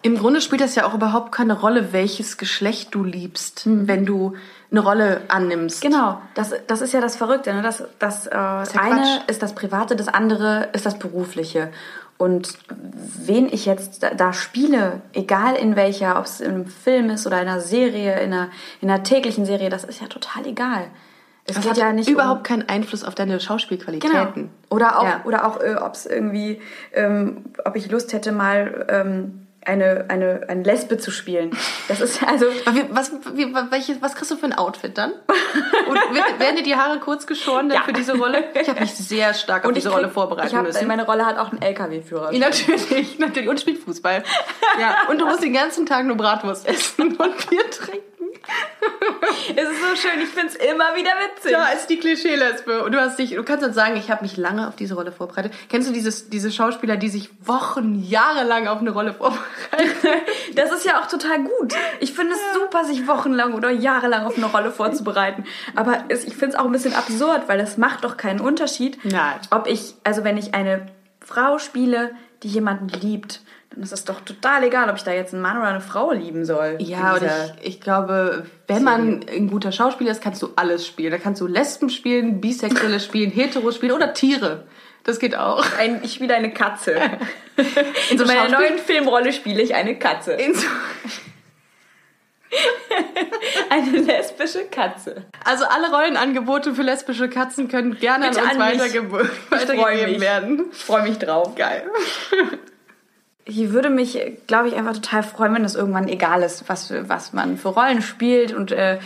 Im 0.03 0.17
Grunde 0.17 0.41
spielt 0.41 0.61
das 0.61 0.73
ja 0.73 0.85
auch 0.87 0.95
überhaupt 0.95 1.31
keine 1.31 1.59
Rolle, 1.59 1.93
welches 1.93 2.37
Geschlecht 2.37 2.95
du 2.95 3.03
liebst, 3.03 3.67
Mhm. 3.67 3.87
wenn 3.87 4.05
du 4.05 4.33
eine 4.71 4.79
Rolle 4.79 5.21
annimmst. 5.27 5.81
Genau, 5.81 6.19
das, 6.33 6.53
das 6.65 6.81
ist 6.81 6.91
ja 6.93 7.01
das 7.01 7.15
Verrückte. 7.15 7.53
Ne? 7.53 7.61
Das, 7.61 7.83
das, 7.99 8.25
äh, 8.25 8.31
ja 8.33 8.63
eine 8.79 9.01
Quatsch. 9.01 9.29
ist 9.29 9.43
das 9.43 9.53
Private, 9.53 9.95
das 9.95 10.07
andere 10.07 10.69
ist 10.73 10.87
das 10.87 10.97
Berufliche. 10.97 11.69
Und 12.17 12.57
wen 12.69 13.47
ich 13.51 13.65
jetzt 13.67 14.01
da, 14.01 14.11
da 14.11 14.33
spiele, 14.33 15.01
egal 15.13 15.55
in 15.55 15.75
welcher, 15.75 16.17
ob 16.17 16.25
es 16.25 16.39
in 16.41 16.51
einem 16.51 16.65
Film 16.67 17.09
ist 17.11 17.27
oder 17.27 17.39
in 17.41 17.47
einer 17.47 17.59
Serie, 17.61 18.19
in 18.21 18.33
einer, 18.33 18.49
in 18.81 18.89
einer 18.89 19.03
täglichen 19.03 19.45
Serie, 19.45 19.69
das 19.69 19.83
ist 19.83 20.01
ja 20.01 20.07
total 20.07 20.47
egal. 20.47 20.87
Es 21.51 21.55
Das 21.57 21.63
geht 21.63 21.71
hat 21.73 21.77
ja 21.77 21.93
nicht 21.93 22.09
überhaupt 22.09 22.39
um, 22.39 22.43
keinen 22.43 22.69
Einfluss 22.69 23.03
auf 23.03 23.15
deine 23.15 23.33
Genau. 23.33 23.43
Schauspielqualitäten. 23.43 24.49
Oder 24.69 24.99
auch, 24.99 25.03
Ja. 25.05 25.21
oder 25.25 25.45
auch 25.47 25.59
äh, 25.61 25.75
ob 25.75 25.93
es 25.93 26.05
irgendwie, 26.05 26.61
ähm, 26.93 27.45
ob 27.65 27.75
ich 27.75 27.89
Lust 27.91 28.13
hätte, 28.13 28.31
mal 28.31 28.85
ähm, 28.89 29.47
eine, 29.63 30.05
eine, 30.07 30.41
eine 30.47 30.63
Lesbe 30.63 30.97
zu 30.97 31.11
spielen. 31.11 31.51
Das 31.87 32.01
ist 32.01 32.23
also. 32.23 32.47
Was, 32.89 33.11
wie, 33.35 33.53
welches, 33.69 34.01
was 34.01 34.15
kriegst 34.15 34.31
du 34.31 34.35
für 34.35 34.47
ein 34.47 34.53
Outfit 34.57 34.97
dann? 34.97 35.11
Und 35.87 35.95
werden 36.39 36.55
dir 36.55 36.63
die 36.63 36.75
Haare 36.75 36.99
kurz 36.99 37.27
geschoren 37.27 37.69
dann 37.69 37.77
Ja. 37.77 37.83
für 37.83 37.93
diese 37.93 38.17
Rolle? 38.17 38.43
Ich 38.59 38.67
habe 38.67 38.79
mich 38.79 38.95
sehr 38.95 39.35
stark 39.35 39.63
auf 39.65 39.71
diese 39.71 39.89
Rolle 39.89 40.05
krieg- 40.07 40.13
vorbereiten 40.13 40.47
ich 40.47 40.55
hab, 40.55 40.63
müssen. 40.65 40.87
Meine 40.87 41.05
Rolle 41.05 41.27
hat 41.27 41.37
auch 41.37 41.51
einen 41.51 41.61
LKW-Führer. 41.61 42.31
Natürlich, 42.31 43.19
natürlich. 43.19 43.47
Und 43.49 43.59
spielt 43.59 43.77
Fußball. 43.83 44.23
Ja. 44.79 44.95
Und 45.11 45.21
du 45.21 45.25
musst 45.27 45.43
den 45.43 45.53
ganzen 45.53 45.85
Tag 45.85 46.05
nur 46.05 46.17
Bratwurst 46.17 46.67
essen 46.67 47.15
und 47.17 47.49
Bier 47.49 47.69
trinken. 47.69 48.05
Es 49.55 49.69
ist 49.69 49.81
so 49.81 49.95
schön, 49.95 50.21
ich 50.21 50.29
find's 50.29 50.55
immer 50.55 50.95
wieder 50.95 51.11
witzig. 51.11 51.51
Da 51.51 51.69
ist 51.69 51.87
die 51.87 51.97
Klischee-Lesbe. 51.97 52.83
Und 52.83 52.93
du 52.93 53.01
hast 53.01 53.17
dich, 53.19 53.31
du 53.31 53.43
kannst 53.43 53.65
uns 53.65 53.75
sagen, 53.75 53.95
ich 53.97 54.09
habe 54.09 54.23
mich 54.23 54.37
lange 54.37 54.67
auf 54.67 54.75
diese 54.75 54.95
Rolle 54.95 55.11
vorbereitet. 55.11 55.53
Kennst 55.69 55.89
du 55.89 55.93
dieses, 55.93 56.29
diese 56.29 56.51
Schauspieler, 56.51 56.97
die 56.97 57.09
sich 57.09 57.29
Wochen, 57.45 58.01
Jahre 58.01 58.43
lang 58.43 58.67
auf 58.67 58.79
eine 58.79 58.91
Rolle 58.91 59.13
vorbereiten? 59.13 59.41
Das 60.55 60.71
ist 60.71 60.85
ja 60.85 60.99
auch 60.99 61.07
total 61.07 61.43
gut. 61.43 61.73
Ich 62.01 62.13
finde 62.13 62.33
es 62.33 62.39
super, 62.53 62.83
sich 62.83 63.07
wochenlang 63.07 63.53
oder 63.53 63.69
jahrelang 63.69 64.25
auf 64.25 64.35
eine 64.37 64.47
Rolle 64.47 64.71
vorzubereiten. 64.71 65.45
Aber 65.75 66.03
es, 66.09 66.25
ich 66.25 66.35
finde 66.35 66.49
es 66.49 66.55
auch 66.55 66.65
ein 66.65 66.71
bisschen 66.71 66.93
absurd, 66.93 67.47
weil 67.47 67.59
es 67.61 67.77
macht 67.77 68.03
doch 68.03 68.17
keinen 68.17 68.41
Unterschied, 68.41 68.99
Nein. 69.05 69.39
ob 69.49 69.67
ich, 69.67 69.95
also 70.03 70.23
wenn 70.23 70.37
ich 70.37 70.53
eine 70.53 70.87
Frau 71.21 71.57
spiele, 71.57 72.11
die 72.43 72.49
jemanden 72.49 72.89
liebt, 72.89 73.41
dann 73.73 73.83
ist 73.83 73.93
es 73.93 74.03
doch 74.03 74.19
total 74.21 74.63
egal, 74.65 74.89
ob 74.89 74.97
ich 74.97 75.03
da 75.03 75.11
jetzt 75.13 75.33
einen 75.33 75.41
Mann 75.41 75.57
oder 75.57 75.67
eine 75.67 75.79
Frau 75.81 76.11
lieben 76.11 76.43
soll. 76.43 76.75
Ja, 76.79 77.13
und 77.13 77.23
ich, 77.23 77.67
ich 77.67 77.81
glaube, 77.81 78.45
wenn 78.67 78.83
man 78.83 79.21
ein 79.33 79.49
guter 79.49 79.71
Schauspieler 79.71 80.11
ist, 80.11 80.21
kannst 80.21 80.41
du 80.41 80.49
alles 80.57 80.85
spielen. 80.85 81.11
Da 81.11 81.17
kannst 81.17 81.39
du 81.39 81.47
Lesben 81.47 81.89
spielen, 81.89 82.41
Bisexuelle 82.41 82.99
spielen, 83.01 83.31
Hetero 83.31 83.71
spielen 83.71 83.93
oder 83.93 84.13
Tiere. 84.13 84.65
Das 85.03 85.19
geht 85.19 85.35
auch. 85.37 85.65
Ein, 85.79 86.01
ich 86.03 86.13
spiele 86.13 86.35
eine 86.35 86.53
Katze. 86.53 86.95
In 88.09 88.17
so 88.17 88.23
In 88.25 88.27
meiner 88.27 88.49
neuen 88.49 88.77
Filmrolle 88.77 89.31
spiele 89.33 89.61
ich 89.61 89.73
eine 89.73 89.97
Katze. 89.97 90.37
So, 90.53 90.67
Eine 93.69 93.99
lesbische 93.99 94.65
Katze. 94.65 95.23
also 95.45 95.63
alle 95.63 95.89
Rollenangebote 95.89 96.75
für 96.75 96.81
lesbische 96.81 97.29
Katzen 97.29 97.69
können 97.69 97.97
gerne 97.97 98.27
Bitte 98.27 98.41
an 98.41 98.47
uns 98.49 98.59
an 98.61 98.69
mich. 98.71 98.79
weitergegeben 99.49 100.21
werden. 100.21 100.65
Ich 100.71 100.83
freue 100.83 101.03
mich 101.03 101.17
drauf. 101.17 101.55
Geil. 101.55 101.89
Ich 103.45 103.71
würde 103.71 103.89
mich, 103.89 104.19
glaube 104.47 104.67
ich, 104.67 104.75
einfach 104.75 104.93
total 104.93 105.23
freuen, 105.23 105.53
wenn 105.55 105.65
es 105.65 105.75
irgendwann 105.75 106.07
egal 106.07 106.43
ist, 106.43 106.69
was, 106.69 106.93
was 107.09 107.33
man 107.33 107.57
für 107.57 107.69
Rollen 107.69 108.01
spielt 108.01 108.53
und 108.53 108.71
äh, 108.71 108.99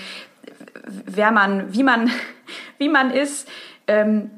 wer 0.86 1.32
man, 1.32 1.74
wie 1.74 1.84
man, 1.84 2.12
wie 2.78 2.90
man 2.90 3.12
ist. 3.12 3.48
Ähm, 3.88 4.30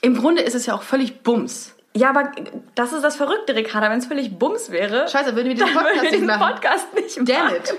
Im 0.00 0.16
Grunde 0.16 0.42
ist 0.42 0.54
es 0.54 0.66
ja 0.66 0.74
auch 0.74 0.82
völlig 0.82 1.22
Bums. 1.22 1.74
ja, 1.96 2.10
aber 2.10 2.32
das 2.74 2.92
ist 2.92 3.02
das 3.02 3.14
Verrückte, 3.16 3.54
Ricarda. 3.54 3.88
Wenn 3.90 3.98
es 4.00 4.06
völlig 4.06 4.38
Bums 4.38 4.70
wäre, 4.70 5.08
Scheiße, 5.08 5.36
würden 5.36 5.48
wir 5.48 5.54
diesen 5.54 5.68
würden 5.68 5.84
Podcast 5.84 5.94
wir 5.94 6.02
nicht 6.02 6.14
diesen 6.14 6.26
machen. 6.26 6.54
Podcast 6.54 6.94
nicht 6.94 7.16
machen. 7.16 7.26
Damn 7.26 7.56
it. 7.56 7.74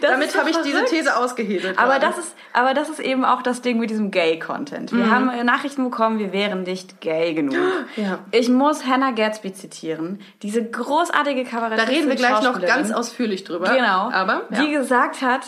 Damit 0.00 0.36
habe 0.36 0.50
ich 0.50 0.56
diese. 0.58 0.84
These 0.84 1.16
ausgehebelt. 1.16 1.78
Aber 1.78 1.98
gerade. 1.98 2.06
das, 2.06 2.18
ist, 2.18 2.34
aber 2.52 2.74
das 2.74 2.88
ist 2.88 3.00
eben 3.00 3.24
auch 3.24 3.42
das 3.42 3.62
Ding 3.62 3.78
mit 3.78 3.90
diesem 3.90 4.10
Gay-Content. 4.10 4.92
Mhm. 4.92 4.98
Wir 4.98 5.10
haben 5.10 5.28
äh, 5.28 5.44
Nachrichten 5.44 5.84
bekommen, 5.84 6.18
wir 6.18 6.32
wären 6.32 6.62
nicht 6.62 7.00
gay 7.00 7.34
genug. 7.34 7.56
Ja. 7.96 8.20
Ich 8.30 8.48
muss 8.48 8.86
Hannah 8.86 9.10
Gatsby 9.12 9.52
zitieren. 9.52 10.20
Diese 10.42 10.64
großartige 10.64 11.44
Da 11.44 11.50
Kabarettistin. 11.50 11.94
reden 11.94 12.08
wir 12.08 12.16
gleich 12.16 12.42
noch 12.42 12.60
ganz 12.60 12.92
ausführlich 12.92 13.44
drüber. 13.44 13.68
Genau. 13.74 14.10
Aber 14.10 14.42
ja. 14.50 14.62
Die 14.62 14.72
gesagt 14.72 15.22
hat, 15.22 15.42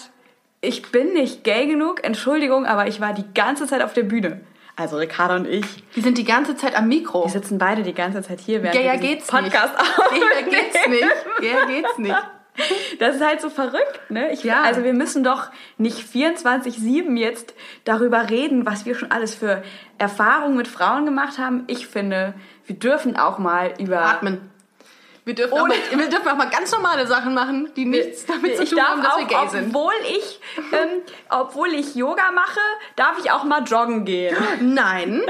ich 0.61 0.93
bin 0.93 1.13
nicht 1.13 1.45
gay 1.45 1.67
genug, 1.67 2.05
Entschuldigung, 2.05 2.67
aber 2.67 2.87
ich 2.87 3.01
war 3.01 3.13
die 3.15 3.25
ganze 3.35 3.67
Zeit 3.67 3.83
auf 3.83 3.93
der 3.95 4.05
Bühne. 4.05 4.41
Also 4.77 4.97
Ricarda 4.97 5.37
und 5.37 5.47
ich, 5.47 5.67
wir 5.93 6.03
sind 6.03 6.17
die 6.17 6.25
ganze 6.25 6.57
Zeit 6.57 6.75
am 6.77 6.89
Mikro. 6.89 7.25
wir 7.25 7.31
sitzen 7.31 7.59
beide 7.59 7.83
die 7.83 7.93
ganze 7.93 8.23
Zeit 8.23 8.41
hier, 8.41 8.63
während 8.63 8.79
Gayer 8.79 8.93
wir 8.95 9.01
diesen 9.01 9.15
geht's 9.15 9.27
Podcast 9.27 9.75
nicht. 9.79 10.21
Gayer 10.21 10.43
geht's 10.43 10.89
nicht. 10.89 11.41
Gayer 11.41 11.67
geht's 11.67 11.99
nicht. 11.99 12.17
Das 12.99 13.17
ist 13.17 13.25
halt 13.25 13.41
so 13.41 13.49
verrückt, 13.49 14.11
ne? 14.11 14.31
Ich, 14.33 14.45
Ja. 14.45 14.63
Also 14.63 14.85
wir 14.85 14.93
müssen 14.93 15.25
doch 15.25 15.51
nicht 15.79 15.99
24-7 15.99 17.17
jetzt 17.17 17.55
darüber 17.85 18.29
reden, 18.29 18.67
was 18.67 18.85
wir 18.85 18.95
schon 18.95 19.11
alles 19.11 19.35
für 19.35 19.63
Erfahrungen 19.99 20.57
mit 20.57 20.69
Frauen 20.69 21.05
gemacht 21.07 21.39
haben. 21.39 21.65
Ich 21.67 21.87
finde, 21.87 22.35
wir 22.67 22.77
dürfen 22.77 23.17
auch 23.17 23.39
mal 23.39 23.73
über... 23.79 24.03
Atmen. 24.03 24.51
Wir 25.25 25.37
dürfen, 25.37 25.53
auch 25.53 25.63
Ohne- 25.63 25.75
mal, 25.93 25.99
wir 26.01 26.09
dürfen 26.09 26.29
auch 26.29 26.37
mal 26.37 26.51
ganz 26.51 26.73
normale 26.73 27.07
Sachen 27.07 27.33
machen, 27.33 27.71
die 27.77 27.85
nichts 27.85 28.27
damit 28.27 28.57
zu 28.57 28.65
tun 28.65 28.77
darf 28.77 28.89
haben, 28.89 29.03
dass 29.03 29.13
auch, 29.13 29.19
wir 29.21 29.27
gay 29.27 29.49
sind. 29.51 29.69
obwohl 29.69 29.93
ich, 30.11 30.41
ähm, 30.73 30.89
obwohl 31.31 31.69
ich 31.75 31.95
Yoga 31.95 32.33
mache, 32.33 32.59
darf 32.97 33.19
ich 33.23 33.31
auch 33.31 33.45
mal 33.45 33.63
joggen 33.63 34.05
gehen. 34.05 34.37
Nein. 34.61 35.23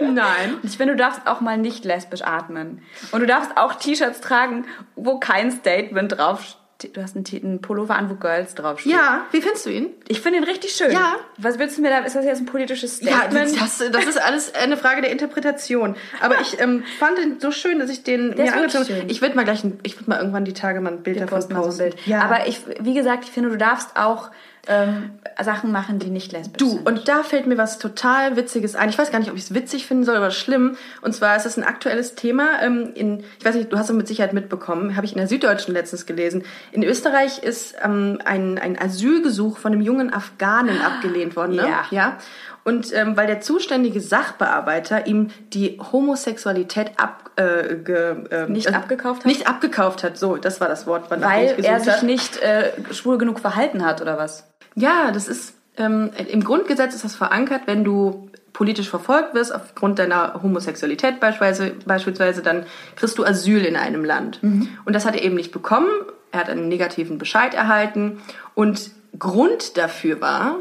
Nein. 0.00 0.54
Und 0.54 0.64
ich 0.64 0.78
finde, 0.78 0.94
du 0.94 1.02
darfst 1.02 1.26
auch 1.26 1.42
mal 1.42 1.58
nicht 1.58 1.84
lesbisch 1.84 2.22
atmen. 2.22 2.82
Und 3.12 3.20
du 3.20 3.26
darfst 3.26 3.54
auch 3.58 3.74
T-Shirts 3.74 4.22
tragen, 4.22 4.64
wo 4.96 5.18
kein 5.20 5.50
Statement 5.52 6.12
draufsteht. 6.16 6.56
Du 6.82 7.00
hast 7.00 7.16
einen, 7.16 7.24
einen 7.42 7.60
Pullover 7.60 7.96
an, 7.96 8.10
wo 8.10 8.14
Girls 8.14 8.54
draufstehen. 8.54 8.96
Ja, 8.96 9.26
wie 9.30 9.40
findest 9.40 9.64
du 9.64 9.70
ihn? 9.70 9.90
Ich 10.08 10.20
finde 10.20 10.38
ihn 10.38 10.44
richtig 10.44 10.72
schön. 10.72 10.90
Ja. 10.90 11.16
Was 11.38 11.58
willst 11.58 11.78
du 11.78 11.82
mir 11.82 11.90
da? 11.90 11.98
Ist 11.98 12.16
das 12.16 12.24
jetzt 12.24 12.40
ein 12.40 12.46
politisches 12.46 13.00
Ja, 13.00 13.16
Statement? 13.16 13.60
das, 13.60 13.78
das 13.78 14.06
ist 14.06 14.20
alles 14.20 14.54
eine 14.54 14.76
Frage 14.76 15.00
der 15.00 15.10
Interpretation. 15.10 15.94
Aber 16.20 16.40
ich 16.40 16.60
ähm, 16.60 16.82
fand 16.98 17.18
ihn 17.18 17.38
so 17.38 17.52
schön, 17.52 17.78
dass 17.78 17.90
ich 17.90 18.02
den 18.02 18.32
ist 18.32 18.38
mir 18.38 18.52
angezogen 18.52 18.86
habe. 18.86 19.06
Ich 19.06 19.22
würde 19.22 19.36
mal 19.36 19.44
gleich, 19.44 19.62
ein, 19.62 19.78
ich 19.84 19.96
würde 19.96 20.10
mal 20.10 20.18
irgendwann 20.18 20.44
die 20.44 20.52
Tage 20.52 20.80
mal 20.80 20.92
ein 20.92 21.02
Bild 21.02 21.16
Wir 21.16 21.26
davon 21.26 21.48
posten 21.48 21.72
so. 21.72 21.90
Ja. 22.06 22.22
Aber 22.22 22.48
ich, 22.48 22.60
wie 22.80 22.94
gesagt, 22.94 23.24
ich 23.24 23.30
finde, 23.30 23.50
du 23.50 23.56
darfst 23.56 23.96
auch 23.96 24.30
ähm, 24.66 25.12
Sachen 25.42 25.72
machen, 25.72 25.98
die 25.98 26.10
nicht 26.10 26.32
lesbisch 26.32 26.58
Du, 26.58 26.70
sind. 26.70 26.86
und 26.88 27.08
da 27.08 27.22
fällt 27.22 27.46
mir 27.46 27.58
was 27.58 27.78
total 27.78 28.36
Witziges 28.36 28.74
ein. 28.76 28.88
Ich 28.88 28.98
weiß 28.98 29.10
gar 29.10 29.18
nicht, 29.18 29.30
ob 29.30 29.36
ich 29.36 29.42
es 29.44 29.54
witzig 29.54 29.86
finden 29.86 30.04
soll 30.04 30.16
oder 30.16 30.30
schlimm. 30.30 30.76
Und 31.02 31.14
zwar 31.14 31.36
ist 31.36 31.44
es 31.46 31.56
ein 31.56 31.64
aktuelles 31.64 32.14
Thema. 32.14 32.62
Ähm, 32.62 32.92
in, 32.94 33.24
ich 33.38 33.44
weiß 33.44 33.54
nicht, 33.54 33.72
du 33.72 33.78
hast 33.78 33.90
es 33.90 33.96
mit 33.96 34.08
Sicherheit 34.08 34.32
mitbekommen, 34.32 34.96
habe 34.96 35.06
ich 35.06 35.12
in 35.12 35.18
der 35.18 35.28
Süddeutschen 35.28 35.74
letztens 35.74 36.06
gelesen. 36.06 36.44
In 36.72 36.82
Österreich 36.82 37.42
ist 37.42 37.74
ähm, 37.82 38.18
ein, 38.24 38.58
ein 38.58 38.78
Asylgesuch 38.80 39.58
von 39.58 39.72
einem 39.72 39.82
jungen 39.82 40.12
Afghanen 40.12 40.80
abgelehnt 40.80 41.36
worden. 41.36 41.56
Ne? 41.56 41.66
Ja. 41.68 41.84
ja. 41.90 42.18
Und 42.64 42.94
ähm, 42.94 43.14
weil 43.16 43.26
der 43.26 43.42
zuständige 43.42 44.00
Sachbearbeiter 44.00 45.06
ihm 45.06 45.28
die 45.52 45.78
Homosexualität 45.92 46.92
ab, 46.96 47.30
äh, 47.36 47.74
ge, 47.76 48.16
ähm, 48.30 48.52
Nicht 48.52 48.72
abgekauft 48.72 49.20
hat? 49.20 49.26
Nicht 49.26 49.46
abgekauft 49.46 50.02
hat, 50.02 50.16
so, 50.16 50.36
das 50.36 50.60
war 50.62 50.68
das 50.68 50.86
Wort, 50.86 51.10
Weil 51.10 51.56
er 51.62 51.80
sich 51.80 51.92
hab. 51.92 52.02
nicht 52.02 52.38
äh, 52.40 52.72
schwul 52.92 53.18
genug 53.18 53.38
verhalten 53.40 53.84
hat, 53.84 54.00
oder 54.00 54.16
was? 54.16 54.48
Ja, 54.74 55.10
das 55.12 55.28
ist 55.28 55.54
ähm, 55.76 56.10
im 56.28 56.44
Grundgesetz 56.44 56.94
ist 56.94 57.04
das 57.04 57.16
verankert, 57.16 57.62
wenn 57.66 57.84
du 57.84 58.28
politisch 58.52 58.88
verfolgt 58.88 59.34
wirst 59.34 59.54
aufgrund 59.54 59.98
deiner 59.98 60.40
Homosexualität 60.42 61.18
beispielsweise, 61.18 61.72
beispielsweise 61.84 62.42
dann 62.42 62.64
kriegst 62.94 63.18
du 63.18 63.24
Asyl 63.24 63.64
in 63.64 63.76
einem 63.76 64.04
Land. 64.04 64.38
Und 64.84 64.92
das 64.94 65.04
hat 65.04 65.16
er 65.16 65.22
eben 65.22 65.34
nicht 65.34 65.50
bekommen. 65.50 65.88
Er 66.30 66.40
hat 66.40 66.48
einen 66.48 66.68
negativen 66.68 67.18
Bescheid 67.18 67.52
erhalten 67.54 68.22
und 68.54 68.92
Grund 69.18 69.76
dafür 69.76 70.20
war, 70.20 70.58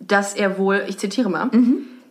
dass 0.00 0.34
er 0.34 0.58
wohl, 0.58 0.84
ich 0.88 0.98
zitiere 0.98 1.30
mal, 1.30 1.50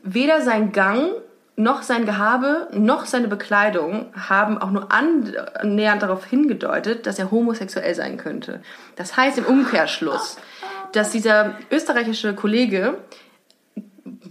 weder 0.03 0.41
sein 0.41 0.71
Gang 0.71 1.11
noch 1.57 1.83
sein 1.83 2.05
Gehabe 2.05 2.69
noch 2.73 3.05
seine 3.05 3.27
Bekleidung 3.27 4.07
haben 4.15 4.57
auch 4.57 4.71
nur 4.71 4.87
annähernd 4.91 6.01
darauf 6.01 6.25
hingedeutet, 6.25 7.05
dass 7.05 7.19
er 7.19 7.29
homosexuell 7.29 7.93
sein 7.93 8.17
könnte. 8.17 8.61
Das 8.95 9.17
heißt 9.17 9.37
im 9.37 9.45
Umkehrschluss, 9.45 10.37
dass 10.93 11.11
dieser 11.11 11.55
österreichische 11.71 12.33
Kollege 12.35 12.97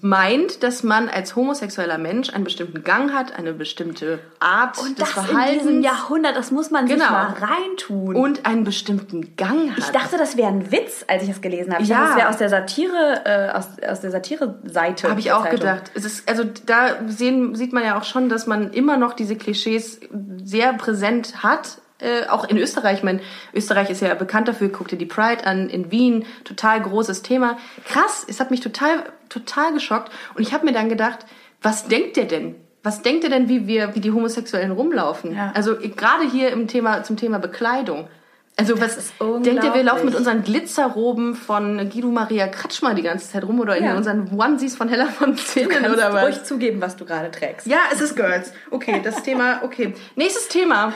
meint, 0.02 0.62
dass 0.62 0.82
man 0.82 1.08
als 1.08 1.36
homosexueller 1.36 1.98
Mensch 1.98 2.30
einen 2.32 2.44
bestimmten 2.44 2.82
Gang 2.84 3.12
hat, 3.12 3.36
eine 3.38 3.52
bestimmte 3.52 4.18
Art 4.38 4.76
des 4.78 4.86
in 4.86 4.94
diesem 4.94 5.06
Verhaltens 5.06 5.84
Jahrhundert, 5.84 6.36
das 6.36 6.50
muss 6.50 6.70
man 6.70 6.86
Genau. 6.86 7.04
sich 7.04 7.10
mal 7.10 7.34
reintun. 7.38 8.16
und 8.16 8.46
einen 8.46 8.64
bestimmten 8.64 9.36
Gang 9.36 9.70
hat. 9.72 9.78
ich 9.78 9.84
dachte, 9.90 10.16
das 10.16 10.36
wäre 10.36 10.48
ein 10.48 10.72
Witz, 10.72 11.04
als 11.06 11.24
ich 11.24 11.28
das 11.28 11.40
gelesen 11.40 11.72
habe. 11.72 11.82
Ich 11.82 11.88
Ja. 11.90 11.98
dachte, 11.98 12.08
das 12.08 12.16
wäre 12.18 12.28
aus 12.30 12.36
der 12.38 12.48
Satire, 12.48 13.22
äh, 13.24 13.50
aus, 13.50 13.66
aus 13.86 14.00
der 14.00 14.10
Satire-Seite. 14.10 15.10
Habe 15.10 15.20
ich 15.20 15.32
auch 15.32 15.42
Zeitung. 15.42 15.60
gedacht. 15.60 15.90
Es 15.94 16.04
ist, 16.04 16.28
also 16.28 16.44
da 16.66 16.96
sehen, 17.06 17.54
sieht 17.54 17.72
man 17.72 17.84
ja 17.84 17.98
auch 17.98 18.04
schon, 18.04 18.28
dass 18.28 18.46
man 18.46 18.72
immer 18.72 18.96
noch 18.96 19.12
diese 19.12 19.36
Klischees 19.36 20.00
sehr 20.42 20.72
präsent 20.74 21.42
hat. 21.42 21.78
Äh, 22.00 22.26
auch 22.28 22.44
in 22.48 22.56
Österreich. 22.56 22.98
Ich 22.98 23.04
meine, 23.04 23.20
Österreich 23.52 23.90
ist 23.90 24.00
ja 24.00 24.14
bekannt 24.14 24.48
dafür, 24.48 24.70
guck 24.70 24.88
dir 24.88 24.96
die 24.96 25.06
Pride 25.06 25.46
an, 25.46 25.68
in 25.68 25.90
Wien, 25.90 26.24
total 26.44 26.80
großes 26.80 27.22
Thema. 27.22 27.58
Krass, 27.86 28.24
es 28.28 28.40
hat 28.40 28.50
mich 28.50 28.60
total, 28.60 29.04
total 29.28 29.72
geschockt. 29.72 30.10
Und 30.34 30.42
ich 30.42 30.52
habe 30.54 30.64
mir 30.64 30.72
dann 30.72 30.88
gedacht, 30.88 31.20
was 31.62 31.86
denkt 31.88 32.16
der 32.16 32.24
denn? 32.24 32.54
Was 32.82 33.02
denkt 33.02 33.24
ihr 33.24 33.30
denn, 33.30 33.48
wie 33.50 33.66
wir, 33.66 33.94
wie 33.94 34.00
die 34.00 34.12
Homosexuellen 34.12 34.70
rumlaufen? 34.70 35.34
Ja. 35.36 35.52
Also 35.54 35.76
gerade 35.76 36.24
hier 36.30 36.50
im 36.50 36.66
Thema, 36.66 37.02
zum 37.02 37.16
Thema 37.18 37.38
Bekleidung. 37.38 38.08
Also 38.56 38.78
was 38.80 38.96
ist 38.96 39.14
denkt 39.20 39.64
ihr, 39.64 39.72
wir 39.74 39.82
laufen 39.82 40.06
mit 40.06 40.14
unseren 40.14 40.42
Glitzerroben 40.42 41.34
von 41.34 41.88
Guido 41.90 42.08
Maria 42.08 42.46
Kretschmer 42.46 42.94
die 42.94 43.02
ganze 43.02 43.30
Zeit 43.30 43.44
rum 43.44 43.58
oder 43.60 43.76
in 43.76 43.84
Ja. 43.84 43.96
unseren 43.96 44.30
Onesies 44.38 44.76
von 44.76 44.88
Hella 44.88 45.06
von 45.06 45.36
Zinnen 45.36 45.90
oder 45.90 46.12
was? 46.12 46.24
ruhig 46.24 46.42
zugeben, 46.44 46.80
was 46.80 46.96
du 46.96 47.04
gerade 47.06 47.30
trägst. 47.30 47.66
Ja, 47.66 47.78
es 47.92 48.00
ist 48.02 48.16
Girls. 48.16 48.52
Okay, 48.70 49.00
das 49.02 49.22
Thema, 49.22 49.60
okay. 49.62 49.94
Nächstes 50.16 50.48
Thema. 50.48 50.92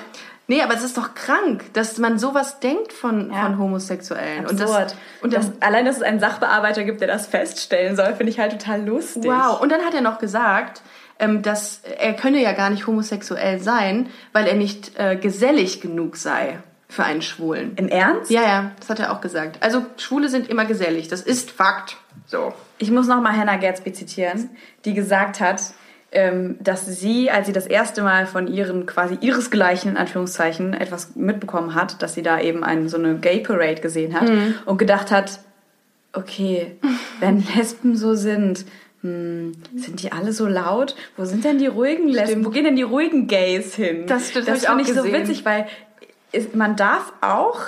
Nee, 0.47 0.61
aber 0.63 0.75
es 0.75 0.83
ist 0.83 0.99
doch 0.99 1.15
krank, 1.15 1.73
dass 1.73 1.97
man 1.99 2.19
sowas 2.19 2.61
denkt 2.61 2.93
von, 2.93 3.31
Ja. 3.33 3.43
von 3.45 3.59
Homosexuellen. 3.59 4.47
Und 4.47 4.61
Absurd. 4.61 4.85
das, 4.91 4.97
und 5.23 5.33
das, 5.33 5.51
das, 5.51 5.63
allein, 5.63 5.87
dass 5.87 5.97
es 5.97 6.03
einen 6.03 6.21
Sachbearbeiter 6.21 6.85
gibt, 6.85 7.01
der 7.01 7.09
das 7.09 7.27
feststellen 7.27 7.97
soll, 7.97 8.15
finde 8.15 8.31
ich 8.31 8.39
halt 8.39 8.53
total 8.53 8.85
lustig. 8.85 9.25
wow. 9.25 9.61
Und 9.61 9.73
dann 9.73 9.83
hat 9.83 9.95
er 9.95 10.03
noch 10.03 10.19
gesagt, 10.19 10.83
ähm, 11.19 11.43
dass 11.43 11.81
er 11.99 12.13
könne 12.15 12.43
ja 12.43 12.53
gar 12.53 12.71
nicht 12.71 12.87
homosexuell 12.87 13.61
sein, 13.61 14.09
weil 14.33 14.47
er 14.47 14.55
nicht 14.55 14.99
äh, 14.99 15.17
gesellig 15.17 15.81
genug 15.81 16.17
sei 16.17 16.59
für 16.89 17.05
einen 17.05 17.23
Schwulen. 17.23 17.73
Im 17.77 17.89
Ernst? 17.89 18.31
Ja, 18.31 18.43
ja, 18.43 18.71
das 18.79 18.91
hat 18.91 19.01
er 19.01 19.13
auch 19.13 19.21
gesagt. 19.21 19.63
Also 19.63 19.85
Schwule 19.97 20.29
sind 20.29 20.49
immer 20.51 20.65
gesellig, 20.65 21.09
das 21.09 21.23
ist 21.23 21.51
Fakt. 21.51 21.97
So. 22.27 22.53
Ich 22.79 22.91
muss 22.91 23.07
noch 23.07 23.21
mal 23.21 23.37
Hannah 23.37 23.57
Gadsby 23.57 23.93
zitieren, 23.93 24.51
die 24.85 24.93
gesagt 24.95 25.41
hat, 25.41 25.61
dass 26.61 26.87
sie, 26.87 27.31
als 27.31 27.47
sie 27.49 27.53
das 27.53 27.67
erste 27.67 28.03
Mal 28.03 28.27
von 28.27 28.47
ihren 28.47 28.87
quasi 28.87 29.19
ihresgleichen 29.21 29.91
in 29.93 29.97
Anführungszeichen 29.97 30.73
etwas 30.75 31.17
mitbekommen 31.17 31.75
hat, 31.75 32.01
dass 32.03 32.15
sie 32.15 32.23
da 32.23 32.41
eben 32.41 32.63
einen, 32.63 32.89
so 32.89 32.97
eine 32.97 33.17
Gay 33.17 33.41
Parade 33.41 33.81
gesehen 33.81 34.15
hat 34.19 34.31
und 34.65 34.79
gedacht 34.79 35.11
hat, 35.11 35.41
okay, 36.13 36.77
wenn 37.21 37.45
Lesben 37.57 37.97
so 37.97 38.15
sind, 38.15 38.65
hm, 39.03 39.53
sind 39.75 40.03
die 40.03 40.13
alle 40.13 40.33
so 40.33 40.47
laut? 40.47 40.95
Wo 41.17 41.25
sind 41.25 41.45
denn 41.45 41.59
die 41.59 41.67
ruhigen 41.67 42.09
Lesben? 42.09 42.45
Wo 42.45 42.51
gehen 42.51 42.65
denn 42.65 42.77
die 42.77 42.83
ruhigen 42.83 43.27
Gays 43.27 43.75
hin? 43.75 44.07
Das- 44.07 44.33
das 44.33 44.45
das 44.45 44.63
ich 44.63 44.69
fand 44.69 44.81
auch 44.81 44.87
ich 44.89 44.95
so 44.95 45.05
witzig, 45.05 45.45
weil 45.45 45.67
ist, 46.31 46.55
man 46.55 46.77
darf 46.77 47.13
auch 47.21 47.61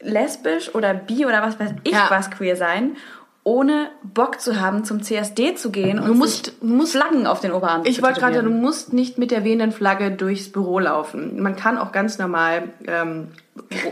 lesbisch 0.00 0.74
oder 0.74 0.94
bi 0.94 1.26
oder 1.26 1.42
was 1.42 1.58
weiß 1.58 1.70
ich 1.84 1.92
Ja. 1.92 2.06
was 2.10 2.30
queer 2.30 2.56
sein, 2.56 2.96
ohne 3.44 3.88
Bock 4.02 4.40
zu 4.40 4.60
haben, 4.60 4.84
zum 4.84 5.02
CSD 5.02 5.54
zu 5.54 5.70
gehen 5.70 5.98
und 5.98 6.08
Du 6.08 6.14
musst- 6.14 6.62
musst 6.62 6.92
Flaggen 6.92 7.26
auf 7.26 7.40
den 7.40 7.52
Oberarm 7.52 7.82
Ich 7.86 8.02
wollte 8.02 8.20
gerade 8.20 8.42
du 8.42 8.50
musst 8.50 8.92
nicht 8.92 9.16
mit 9.16 9.30
der 9.30 9.42
wehenden 9.44 9.72
Flagge 9.72 10.10
durchs 10.10 10.52
Büro 10.52 10.78
laufen. 10.80 11.40
Man 11.40 11.56
kann 11.56 11.78
auch 11.78 11.92
ganz 11.92 12.18
normal 12.18 12.64
ähm, 12.86 13.28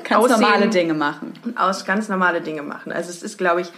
Ganz 0.09 0.29
normale 0.29 0.69
Dinge 0.69 0.95
machen. 0.95 1.33
aus 1.57 1.85
ganz 1.87 2.09
normale 2.09 2.41
Dinge 2.43 2.63
machen. 2.63 2.93
Also 2.93 3.09
es 3.11 3.23
ist, 3.23 3.39
glaube 3.39 3.63
ich, 3.63 3.73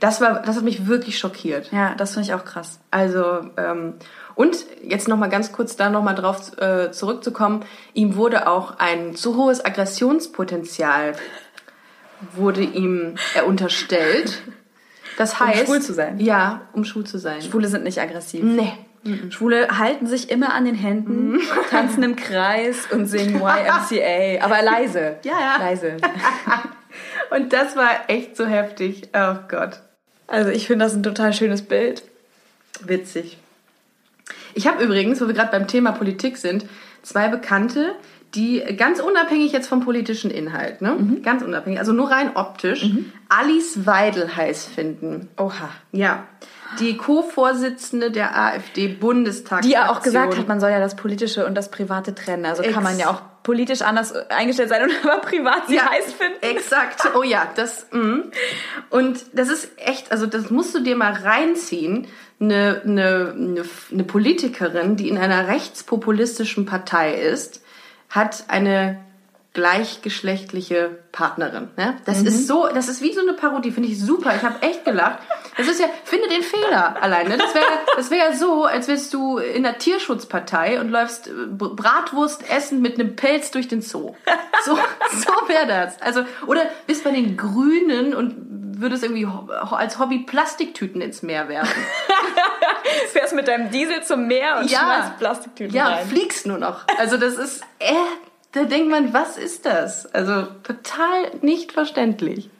das 0.00 0.20
war, 0.20 0.40
das 0.42 0.56
hat 0.56 0.64
mich 0.64 0.86
wirklich 0.86 1.18
schockiert. 1.18 1.70
Ja, 1.72 1.94
das 1.96 2.14
finde 2.14 2.28
ich 2.28 2.34
auch 2.34 2.44
krass. 2.44 2.80
Also 2.90 3.40
ähm, 3.56 3.94
und 4.34 4.56
jetzt 4.82 5.08
noch 5.08 5.16
mal 5.18 5.28
ganz 5.28 5.52
kurz 5.52 5.76
da 5.76 5.90
noch 5.90 6.02
mal 6.02 6.14
drauf 6.14 6.56
äh, 6.58 6.90
zurückzukommen. 6.90 7.64
Ihm 7.92 8.16
wurde 8.16 8.48
auch 8.48 8.78
ein 8.78 9.14
zu 9.14 9.36
hohes 9.36 9.62
Aggressionspotenzial 9.64 11.12
wurde 12.34 12.62
ihm 12.62 13.14
äh, 13.34 13.42
unterstellt. 13.42 14.42
Das 15.16 15.40
heißt, 15.40 15.66
schwul 15.66 15.80
zu 15.80 15.92
sein? 15.94 16.20
Ja, 16.20 16.62
um 16.72 16.84
schwul 16.84 17.04
zu 17.04 17.18
sein. 17.18 17.42
Schwule 17.42 17.68
sind 17.68 17.84
nicht 17.84 18.00
aggressiv. 18.00 18.42
Nee. 18.44 18.72
Schwule 19.30 19.78
halten 19.78 20.06
sich 20.06 20.30
immer 20.30 20.54
an 20.54 20.64
den 20.64 20.74
Händen, 20.74 21.40
tanzen 21.70 22.02
im 22.02 22.16
Kreis 22.16 22.86
und 22.90 23.06
singen 23.06 23.36
YMCA, 23.36 24.44
aber 24.44 24.62
leise. 24.62 25.16
Ja, 25.24 25.32
ja. 25.40 25.56
Leise. 25.58 25.96
Und 27.30 27.52
das 27.52 27.76
war 27.76 28.08
echt 28.08 28.36
so 28.36 28.46
heftig. 28.46 29.10
Oh 29.12 29.36
Gott. 29.48 29.80
Also 30.26 30.50
ich 30.50 30.66
finde 30.66 30.86
das 30.86 30.94
ein 30.94 31.02
total 31.02 31.32
schönes 31.32 31.62
Bild. 31.62 32.02
Witzig. 32.80 33.38
Ich 34.54 34.66
habe 34.66 34.82
übrigens, 34.82 35.20
wo 35.20 35.26
wir 35.26 35.34
gerade 35.34 35.50
beim 35.50 35.68
Thema 35.68 35.92
Politik 35.92 36.36
sind, 36.38 36.64
zwei 37.02 37.28
Bekannte, 37.28 37.94
die 38.34 38.60
ganz 38.76 39.00
unabhängig 39.00 39.52
jetzt 39.52 39.68
vom 39.68 39.80
politischen 39.80 40.30
Inhalt, 40.30 40.82
ne? 40.82 40.96
Ganz 41.22 41.42
unabhängig, 41.42 41.78
also 41.78 41.92
nur 41.92 42.10
rein 42.10 42.36
optisch, 42.36 42.86
Alice 43.28 43.86
Weidel 43.86 44.36
heiß 44.36 44.66
finden. 44.66 45.28
Oha. 45.36 45.70
Ja. 45.92 46.24
Die 46.80 46.98
Co-Vorsitzende 46.98 48.10
der 48.10 48.38
AfD-Bundestagsfraktion. 48.38 49.70
Die 49.70 49.74
ja 49.74 49.90
auch 49.90 50.02
gesagt 50.02 50.36
hat, 50.36 50.48
man 50.48 50.60
soll 50.60 50.70
ja 50.70 50.80
das 50.80 50.96
Politische 50.96 51.46
und 51.46 51.54
das 51.54 51.70
Private 51.70 52.14
trennen. 52.14 52.44
Also 52.44 52.62
kann 52.62 52.74
Ex- 52.74 52.82
man 52.82 52.98
ja 52.98 53.10
auch 53.10 53.22
politisch 53.42 53.80
anders 53.80 54.12
eingestellt 54.28 54.68
sein 54.68 54.82
und 54.82 54.92
aber 55.02 55.22
privat 55.22 55.68
sie 55.68 55.80
heiß 55.80 56.12
finden. 56.12 56.42
Exakt. 56.42 57.00
Oh 57.14 57.22
ja, 57.22 57.50
das. 57.56 57.86
Mm. 57.90 58.30
Und 58.90 59.24
das 59.32 59.48
ist 59.48 59.70
echt, 59.78 60.12
also 60.12 60.26
das 60.26 60.50
musst 60.50 60.74
du 60.74 60.80
dir 60.80 60.94
mal 60.94 61.12
reinziehen. 61.12 62.06
Eine, 62.40 62.82
eine, 62.84 63.64
eine 63.90 64.04
Politikerin, 64.04 64.96
die 64.96 65.08
in 65.08 65.16
einer 65.16 65.48
rechtspopulistischen 65.48 66.66
Partei 66.66 67.14
ist, 67.14 67.62
hat 68.08 68.44
eine 68.48 68.98
gleichgeschlechtliche 69.54 70.98
Partnerin. 71.10 71.68
Ne? 71.76 71.96
Das 72.04 72.22
ist 72.22 72.46
so, 72.46 72.68
das 72.72 72.88
ist 72.88 73.02
wie 73.02 73.12
so 73.12 73.20
eine 73.20 73.32
Parodie, 73.32 73.72
finde 73.72 73.88
ich 73.88 74.00
super. 74.00 74.34
Ich 74.36 74.42
habe 74.42 74.62
echt 74.62 74.84
gelacht. 74.84 75.18
Das 75.56 75.66
ist 75.66 75.80
ja, 75.80 75.86
finde 76.04 76.28
den 76.28 76.42
Fehler 76.42 77.02
alleine. 77.02 77.36
Das 77.38 77.54
wäre 77.54 77.64
das 77.96 78.10
wär 78.10 78.18
ja 78.18 78.32
so, 78.34 78.66
als 78.66 78.86
wärst 78.86 79.12
du 79.14 79.38
in 79.38 79.64
der 79.64 79.78
Tierschutzpartei 79.78 80.80
und 80.80 80.90
läufst 80.90 81.26
äh, 81.26 81.32
Br- 81.50 81.74
Bratwurst 81.74 82.48
essen 82.48 82.80
mit 82.82 83.00
einem 83.00 83.16
Pelz 83.16 83.50
durch 83.50 83.66
den 83.66 83.82
Zoo. 83.82 84.14
So, 84.64 84.76
so 84.76 85.48
wäre 85.48 85.66
das. 85.66 86.00
Also, 86.02 86.24
oder 86.46 86.62
bist 86.86 87.02
bei 87.02 87.10
den 87.10 87.36
Grünen 87.36 88.14
und 88.14 88.67
würdest 88.80 89.02
irgendwie 89.04 89.26
ho- 89.26 89.48
als 89.74 89.98
Hobby 89.98 90.20
Plastiktüten 90.20 91.00
ins 91.00 91.22
Meer 91.22 91.48
werfen. 91.48 91.82
Fährst 93.12 93.34
mit 93.34 93.48
deinem 93.48 93.70
Diesel 93.70 94.02
zum 94.02 94.26
Meer 94.26 94.58
und 94.58 94.70
Ja. 94.70 94.80
schmeißt 94.80 95.18
Plastiktüten 95.18 95.74
Ja, 95.74 95.88
rein. 95.88 96.06
fliegst 96.06 96.46
nur 96.46 96.58
noch. 96.58 96.84
Also 96.98 97.16
das 97.16 97.34
ist, 97.34 97.62
äh, 97.78 97.92
da 98.52 98.64
denkt 98.64 98.88
man, 98.90 99.12
was 99.12 99.36
ist 99.36 99.66
das? 99.66 100.06
Also 100.14 100.44
total 100.62 101.30
nicht 101.42 101.72
verständlich. 101.72 102.50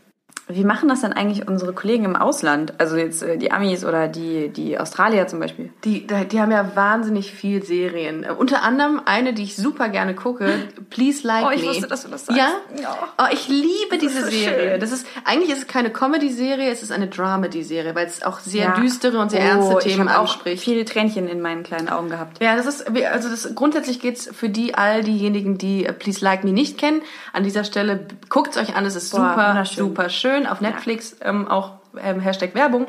Wie 0.51 0.65
machen 0.65 0.89
das 0.89 1.03
denn 1.03 1.13
eigentlich 1.13 1.47
unsere 1.47 1.73
Kollegen 1.75 2.05
im 2.05 2.17
Ausland? 2.17 2.73
Also 2.79 2.97
jetzt 2.97 3.23
äh, 3.23 3.37
die 3.37 3.53
Amis 3.53 3.85
oder 3.85 4.09
die, 4.09 4.49
die 4.49 4.79
Australier 4.79 5.27
zum 5.27 5.41
Beispiel? 5.41 5.71
Die, 5.85 6.07
die 6.07 6.41
haben 6.41 6.51
ja 6.51 6.71
wahnsinnig 6.75 7.33
viel 7.33 7.63
Serien. 7.63 8.25
Äh, 8.25 8.31
Unter 8.33 8.63
anderem 8.63 9.01
eine, 9.05 9.35
die 9.35 9.43
ich 9.43 9.57
super 9.57 9.89
gerne 9.91 10.15
gucke, 10.15 10.49
Please 10.91 11.27
Like 11.27 11.45
Oh, 11.47 11.51
ich 11.51 11.63
Me. 11.63 11.69
wusste, 11.69 11.87
dass 11.87 12.03
du 12.05 12.09
das 12.09 12.27
sagst. 12.27 12.39
Ja? 12.41 12.49
Ja. 12.81 12.97
Oh, 13.19 13.27
ich 13.31 13.47
liebe 13.49 13.99
diese 14.01 14.25
so 14.25 14.31
Serie. 14.31 14.71
schön. 14.71 14.81
Das 14.81 14.91
ist 14.93 15.07
eigentlich 15.25 15.51
ist 15.51 15.59
es 15.59 15.67
keine 15.67 15.91
Comedy-Serie, 15.91 16.71
es 16.71 16.83
ist 16.83 16.93
eine 16.93 17.09
Dramedy-Serie, 17.09 17.95
weil 17.95 18.07
es 18.07 18.23
auch 18.23 18.39
sehr 18.41 18.65
Ja. 18.65 18.75
düstere 18.75 19.19
und 19.19 19.31
sehr 19.31 19.41
Oh, 19.41 19.45
ernste 19.45 19.75
ich 19.89 19.95
Themen 19.97 20.09
hab 20.09 20.17
auch 20.17 20.23
anspricht. 20.23 20.65
viele 20.65 20.85
Tränchen 20.85 21.29
in 21.29 21.41
meinen 21.43 21.63
kleinen 21.63 21.89
Augen 21.91 22.09
gehabt. 22.09 22.43
Ja, 22.43 22.57
das 22.57 22.65
ist, 22.67 22.87
also 22.89 23.29
das, 23.29 23.55
grundsätzlich 23.55 24.01
geht's 24.01 24.29
für 24.33 24.49
die, 24.49 24.75
all 24.75 25.05
diejenigen, 25.05 25.59
die 25.59 25.85
äh, 25.85 25.93
Please 25.93 26.25
Like 26.25 26.45
Me 26.45 26.53
nicht 26.53 26.79
kennen. 26.79 27.03
An 27.35 27.45
dieser 27.45 27.65
Stelle 27.65 28.07
guckt's 28.31 28.57
euch 28.57 28.75
an, 28.77 28.87
es 28.87 28.97
ist 28.97 29.11
Boah, 29.11 29.29
super, 29.31 29.65
super 29.67 30.09
schön. 30.09 30.38
Auf 30.47 30.61
Netflix 30.61 31.17
ähm, 31.23 31.49
auch 31.49 31.73
ähm, 32.03 32.21
Hashtag 32.21 32.55
Werbung. 32.55 32.87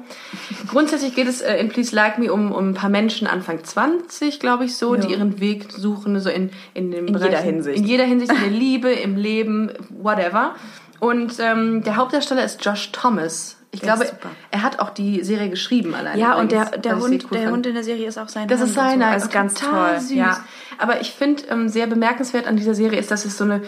Grundsätzlich 0.68 1.16
geht 1.16 1.28
es 1.28 1.42
äh, 1.42 1.56
in 1.58 1.70
Please 1.70 1.96
Like 1.96 2.18
Me 2.20 2.32
um, 2.32 2.52
um 2.52 2.70
ein 2.70 2.74
paar 2.74 2.90
Menschen 2.90 3.28
Anfang 3.28 3.64
20, 3.64 4.40
glaube 4.40 4.66
ich 4.66 4.76
so, 4.76 4.96
die 4.96 5.08
Ja. 5.08 5.18
ihren 5.18 5.40
Weg 5.40 5.72
suchen, 5.72 6.20
so 6.20 6.30
in, 6.30 6.52
in 6.74 6.92
dem 6.92 7.08
In 7.08 7.14
Bereich, 7.14 7.30
jeder 7.30 7.42
Hinsicht. 7.42 7.78
In 7.78 7.84
jeder 7.86 8.04
Hinsicht, 8.06 8.32
in 8.32 8.40
der 8.40 8.50
Liebe, 8.50 8.92
im 8.92 9.16
Leben, 9.16 9.72
whatever. 9.90 10.56
Und 11.00 11.36
ähm, 11.40 11.84
der 11.84 11.96
Hauptdarsteller 11.96 12.44
ist 12.44 12.64
Josh 12.64 12.92
Thomas. 12.92 13.56
Ich 13.72 13.82
Der 13.82 13.94
ist 13.94 14.00
glaube, 14.00 14.32
er 14.50 14.64
hat 14.64 14.80
auch 14.80 14.90
die 14.90 15.24
Serie 15.24 15.50
geschrieben 15.50 15.94
alleine. 15.94 16.20
Ja, 16.20 16.36
und 16.36 16.52
der, 16.52 16.66
der, 16.72 16.98
ich 16.98 17.04
Hund, 17.04 17.26
cool 17.26 17.30
der 17.32 17.42
fand. 17.42 17.52
Hund 17.54 17.68
in 17.68 17.76
der 17.76 17.84
Serie 17.84 18.08
ist 18.08 18.18
auch 18.18 18.28
sein 18.28 18.48
Das 18.48 18.62
Hund 18.62 18.70
ist 18.72 18.78
und 18.78 18.84
so. 18.84 18.90
seiner. 18.90 19.08
Also 19.08 19.30
ganz 19.30 19.54
total 19.54 19.92
toll. 19.92 20.02
Süß. 20.02 20.12
Ja. 20.18 20.44
Aber 20.80 21.02
ich 21.02 21.12
finde 21.12 21.44
ähm, 21.50 21.70
sehr 21.70 21.86
bemerkenswert 21.86 22.48
an 22.48 22.58
dieser 22.58 22.74
Serie 22.74 23.00
ist, 23.00 23.12
dass 23.12 23.26
es 23.26 23.38
so 23.38 23.44
eine, 23.44 23.62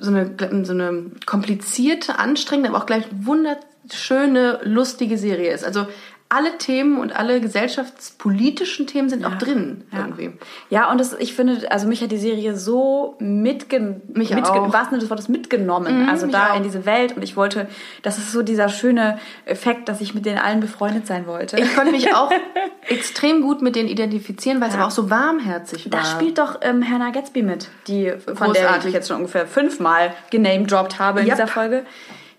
so 0.00 0.10
eine, 0.10 0.64
so 0.64 0.72
eine 0.72 1.10
komplizierte, 1.26 2.18
anstrengende, 2.18 2.70
aber 2.70 2.78
auch 2.78 2.86
gleich 2.86 3.04
wunderschöne, 3.12 4.60
lustige 4.62 5.18
Serie 5.18 5.52
ist. 5.52 5.64
Also 5.64 5.86
alle 6.34 6.56
Themen 6.56 6.98
und 6.98 7.14
alle 7.14 7.40
gesellschaftspolitischen 7.40 8.86
Themen 8.86 9.08
sind 9.10 9.24
auch 9.24 9.34
drin 9.36 9.84
Ja. 9.92 9.98
irgendwie. 10.00 10.32
Ja, 10.70 10.90
und 10.90 10.98
das, 10.98 11.12
ich 11.18 11.34
finde, 11.34 11.70
also 11.70 11.86
mich 11.86 12.02
hat 12.02 12.10
die 12.10 12.16
Serie 12.18 12.56
so 12.56 13.16
mitgen 13.18 14.00
Mich 14.14 14.30
mitge 14.34 14.50
auch. 14.50 14.64
im 14.64 14.72
wahrsten 14.72 14.90
Sinne 14.92 15.00
des 15.00 15.10
Wortes 15.10 15.28
mitgenommen. 15.28 16.08
also 16.08 16.26
mich 16.26 16.34
da 16.34 16.52
auch. 16.52 16.56
in 16.56 16.62
diese 16.62 16.86
Welt. 16.86 17.16
Und 17.16 17.22
ich 17.22 17.36
wollte, 17.36 17.68
das 18.02 18.18
ist 18.18 18.32
so 18.32 18.42
dieser 18.42 18.68
schöne 18.68 19.18
Effekt, 19.44 19.88
dass 19.88 20.00
ich 20.00 20.14
mit 20.14 20.24
denen 20.24 20.38
allen 20.38 20.60
befreundet 20.60 21.06
sein 21.06 21.26
wollte. 21.26 21.58
Ich 21.60 21.74
konnte 21.76 21.92
mich 21.92 22.14
auch 22.14 22.30
extrem 22.88 23.42
gut 23.42 23.60
mit 23.62 23.76
denen 23.76 23.88
identifizieren, 23.88 24.60
weil 24.60 24.68
es 24.70 24.74
aber 24.74 24.86
auch 24.86 24.90
so 24.90 25.10
warmherzig 25.10 25.90
war. 25.92 26.00
da 26.00 26.04
spielt 26.06 26.38
doch 26.38 26.60
ähm, 26.62 26.82
Hannah 26.88 27.10
Gatsby 27.10 27.42
mit, 27.42 27.68
die 27.88 28.10
von 28.34 28.52
der 28.52 28.62
Großartig. 28.62 28.86
ich 28.86 28.94
jetzt 28.94 29.08
schon 29.08 29.18
ungefähr 29.18 29.46
fünfmal 29.46 30.14
genamedroppt 30.30 30.98
habe 30.98 31.20
in 31.20 31.26
Yep. 31.26 31.34
dieser 31.36 31.46
Folge. 31.46 31.84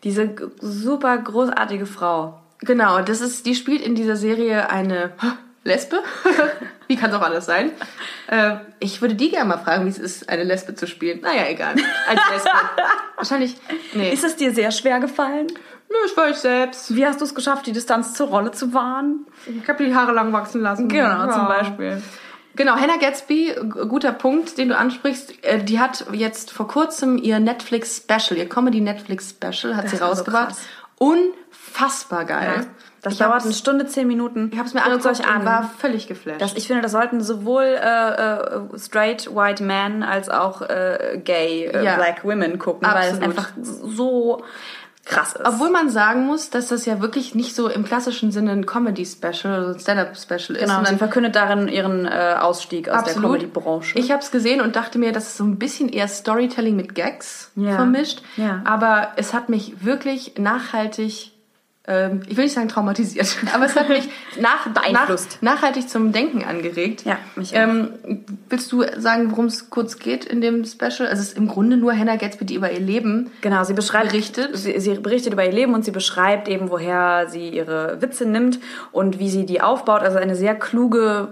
Diese 0.04 0.30
super 0.60 1.18
großartige 1.18 1.86
Frau. 1.86 2.40
Genau, 2.64 3.02
das 3.02 3.22
ist, 3.22 3.46
die 3.46 3.56
spielt 3.56 3.82
in 3.82 3.96
dieser 3.96 4.16
Serie 4.16 4.70
eine 4.70 5.12
Lesbe. 5.64 6.00
wie 6.88 6.96
kann 6.96 7.10
es 7.10 7.16
auch 7.16 7.22
alles 7.22 7.46
sein? 7.46 7.72
Äh, 8.28 8.56
ich 8.80 9.02
würde 9.02 9.16
die 9.16 9.30
gerne 9.32 9.50
mal 9.50 9.58
fragen, 9.58 9.86
wie 9.86 9.90
es 9.90 9.98
ist, 10.00 10.30
eine 10.30 10.44
Lesbe 10.44 10.76
zu 10.76 10.88
spielen. 10.88 11.22
Naja, 11.22 11.44
egal. 11.50 11.76
Als 12.08 12.22
Lesbe. 12.32 12.50
Wahrscheinlich. 13.16 13.56
Nee. 13.94 14.12
Ist 14.14 14.24
es 14.24 14.36
dir 14.36 14.54
sehr 14.54 14.72
schwer 14.72 15.00
gefallen? 15.00 15.48
Nö, 15.90 15.96
ich 16.06 16.18
war 16.18 16.30
ich 16.30 16.38
selbst. 16.38 16.96
Wie 16.96 17.06
hast 17.06 17.22
du 17.22 17.26
es 17.26 17.36
geschafft, 17.36 17.66
die 17.68 17.72
Distanz 17.72 18.14
zur 18.14 18.28
Rolle 18.28 18.52
zu 18.52 18.74
wahren? 18.74 19.26
Ich 19.46 19.68
habe 19.70 19.84
die 19.86 19.94
Haare 19.96 20.12
lang 20.12 20.34
wachsen 20.34 20.62
lassen. 20.62 20.90
Genau, 20.90 21.22
zum 21.32 21.42
Ja. 21.44 21.48
Beispiel. 21.48 22.02
Genau, 22.56 22.76
Hannah 22.76 22.98
Gatsby, 22.98 23.56
guter 23.90 24.12
Punkt, 24.12 24.58
den 24.60 24.70
du 24.70 24.78
ansprichst. 24.78 25.44
Äh, 25.44 25.64
Die 25.64 25.80
hat 25.80 26.06
jetzt 26.14 26.52
vor 26.52 26.68
kurzem 26.68 27.18
ihr 27.18 27.40
Netflix-Special, 27.40 28.38
ihr 28.38 28.48
Comedy-Netflix-Special 28.50 29.76
hat 29.76 29.86
sie 29.90 29.92
Das 29.92 30.00
so 30.00 30.06
rausgebracht. 30.06 30.48
krass. 30.50 30.62
Unfassbar 31.74 32.26
geil. 32.26 32.68
Das 33.02 33.14
Ich 33.14 33.20
dauert 33.20 33.44
eine 33.44 33.54
Stunde, 33.54 33.86
zehn 33.86 34.08
Minuten. 34.08 34.50
Ich 34.54 34.58
habe 34.58 34.68
es 34.68 34.74
mir 34.74 34.84
angeguckt 34.84 35.20
und 35.20 35.46
war 35.46 35.70
völlig 35.80 36.08
geflasht. 36.08 36.40
Das, 36.42 36.54
ich 36.54 36.68
finde, 36.68 36.82
das 36.84 36.92
sollten 36.94 37.22
sowohl 37.22 37.64
äh, 37.64 37.76
äh, 37.76 38.48
straight 38.78 39.36
white 39.36 39.62
men 39.64 40.04
als 40.04 40.30
auch 40.30 40.62
äh, 40.62 41.20
gay 41.24 41.66
äh, 41.66 41.84
Ja. 41.84 41.96
black 41.96 42.24
women 42.24 42.60
gucken, 42.60 42.88
weil 42.88 43.10
es 43.10 43.16
Absolut. 43.16 43.24
einfach 43.24 43.50
so 43.58 44.44
krass 45.04 45.34
ist. 45.34 45.46
Obwohl 45.46 45.70
man 45.70 45.90
sagen 45.90 46.26
muss, 46.28 46.50
dass 46.50 46.70
das 46.70 46.86
ja 46.86 47.02
wirklich 47.02 47.36
nicht 47.36 47.56
so 47.56 47.68
im 47.68 47.84
klassischen 47.84 48.32
Sinne 48.32 48.52
ein 48.52 48.66
Comedy-Special 48.66 49.60
oder 49.66 49.74
ein 49.74 49.80
Stand-Up-Special 49.82 50.56
ist. 50.56 50.60
genau, 50.62 50.86
sie 50.86 50.96
verkündet 50.96 51.36
darin 51.36 51.68
ihren 51.68 52.06
äh, 52.06 52.38
Ausstieg 52.40 52.88
aus 52.88 53.04
der 53.04 53.16
Comedy-Branche. 53.16 54.00
Ich 54.00 54.12
habe 54.12 54.22
es 54.22 54.32
gesehen 54.32 54.62
und 54.62 54.78
dachte 54.78 54.98
mir, 55.00 55.12
das 55.12 55.28
ist 55.28 55.38
so 55.38 55.44
ein 55.44 55.60
bisschen 55.60 55.90
eher 55.90 56.08
Storytelling 56.08 56.78
mit 56.78 56.96
Gags 56.96 57.52
Ja. 57.56 57.76
vermischt. 57.76 58.22
Ja. 58.38 58.62
Aber 58.64 59.10
es 59.18 59.34
hat 59.34 59.50
mich 59.50 59.84
wirklich 59.84 60.36
nachhaltig, 60.38 61.33
ich 61.86 62.38
will 62.38 62.46
nicht 62.46 62.54
sagen 62.54 62.70
traumatisiert, 62.70 63.36
aber 63.54 63.66
es 63.66 63.76
hat 63.76 63.90
mich 63.90 64.08
nach, 64.40 64.70
Beeinflusst. 64.70 65.40
Nach, 65.42 65.56
nachhaltig 65.56 65.90
zum 65.90 66.14
Denken 66.14 66.46
angeregt. 66.46 67.04
Ja, 67.04 67.18
mich 67.36 67.54
auch. 67.54 67.60
ähm, 67.60 67.90
Willst 68.48 68.72
du 68.72 68.86
sagen, 68.98 69.32
worum 69.32 69.46
es 69.48 69.70
kurz 69.70 70.00
geht 70.00 70.24
in 70.24 70.40
dem 70.40 70.64
Special? 70.64 71.10
Also 71.10 71.22
es 71.22 71.30
ist 71.30 71.38
im 71.38 71.50
Grunde 71.50 71.76
nur 71.76 71.92
Hannah 71.92 72.16
Gatsby, 72.16 72.46
die 72.46 72.56
über 72.56 72.72
ihr 72.72 72.80
Leben 72.80 73.32
Genau, 73.42 73.66
sie 73.66 73.74
beschreibt, 73.74 74.12
Berichtet? 74.12 74.56
Sie, 74.56 74.80
sie 74.80 74.94
berichtet 74.94 75.34
über 75.34 75.44
ihr 75.44 75.52
Leben 75.52 75.74
und 75.74 75.84
sie 75.84 75.92
beschreibt 75.92 76.48
eben, 76.48 76.70
woher 76.70 77.28
sie 77.28 77.50
ihre 77.50 78.02
Witze 78.02 78.26
nimmt 78.26 78.60
und 78.94 79.20
wie 79.20 79.30
sie 79.30 79.46
die 79.46 79.60
aufbaut. 79.60 80.04
Also 80.04 80.20
eine 80.20 80.38
sehr 80.38 80.56
kluge, 80.56 81.30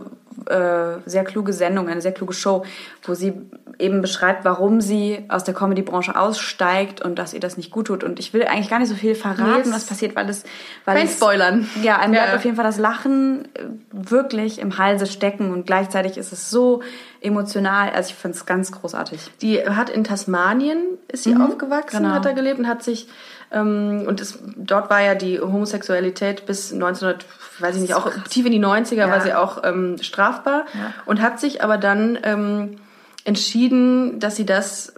äh, 0.48 0.98
sehr 1.06 1.24
kluge 1.24 1.54
Sendung, 1.54 1.88
eine 1.89 2.02
sehr 2.02 2.12
kluge 2.13 2.34
Show, 2.34 2.63
wo 3.04 3.13
sie 3.13 3.34
eben 3.80 4.02
beschreibt, 4.02 4.46
warum 4.46 4.80
sie 4.82 5.26
aus 5.30 5.44
der 5.44 5.54
Comedy-Branche 5.54 6.15
aussteigt 6.20 7.02
und 7.02 7.17
dass 7.17 7.34
ihr 7.34 7.39
das 7.39 7.58
nicht 7.58 7.72
gut 7.72 7.88
tut. 7.88 8.04
Und 8.04 8.20
ich 8.20 8.34
will 8.34 8.44
eigentlich 8.44 8.70
gar 8.70 8.80
nicht 8.80 8.89
so 8.89 8.96
viel 8.96 9.15
verraten, 9.15 9.62
es- 9.70 9.74
was 9.74 9.86
passiert, 9.86 10.15
weil 10.15 10.30
es, 10.30 10.44
weil 10.86 10.98
Kein 10.98 11.06
es, 11.08 11.13
Spoilern. 11.15 11.67
Ja, 11.82 11.98
einem 11.98 12.12
bleibt 12.13 12.30
Ja. 12.30 12.36
auf 12.36 12.44
jeden 12.46 12.56
Fall 12.56 12.65
das 12.65 12.78
Lachen 12.78 13.46
äh, 13.56 13.63
wirklich 13.91 14.60
im 14.60 14.78
Halse 14.78 15.08
stecken 15.08 15.52
und 15.52 15.65
gleichzeitig 15.65 16.17
ist 16.17 16.32
es 16.32 16.50
so 16.50 16.82
emotional. 17.22 17.89
Also 17.91 18.10
ich 18.10 18.15
finde 18.15 18.38
es 18.38 18.46
ganz 18.46 18.72
großartig. 18.72 19.20
Die 19.41 19.60
hat 19.67 19.89
in 19.89 20.04
Tasmanien 20.04 20.78
ist 21.08 21.24
sie 21.24 21.36
aufgewachsen, 21.36 22.04
genau. 22.04 22.15
hat 22.15 22.26
da 22.26 22.32
gelebt 22.34 22.60
und 22.60 22.67
hat 22.67 22.84
sich 22.84 23.08
und 23.54 24.22
es, 24.22 24.40
dort 24.56 24.90
war 24.90 25.02
ja 25.02 25.14
die 25.14 25.40
Homosexualität 25.42 26.46
bis 26.46 26.72
1900, 26.72 27.26
weiß 27.60 27.76
ich 27.76 27.82
nicht, 27.82 27.94
auch 27.94 28.10
tief 28.30 28.46
in 28.46 28.52
die 28.54 28.60
90er 28.64 29.10
war 29.10 29.20
sie 29.22 29.34
auch 29.34 29.64
ähm, 29.66 29.98
strafbar 30.02 30.66
und 31.06 31.22
hat 31.22 31.40
sich 31.40 31.62
aber 31.64 31.78
dann 31.78 32.18
ähm, 32.24 32.78
entschieden, 33.26 34.20
dass 34.20 34.38
sie 34.38 34.46
das 34.46 34.94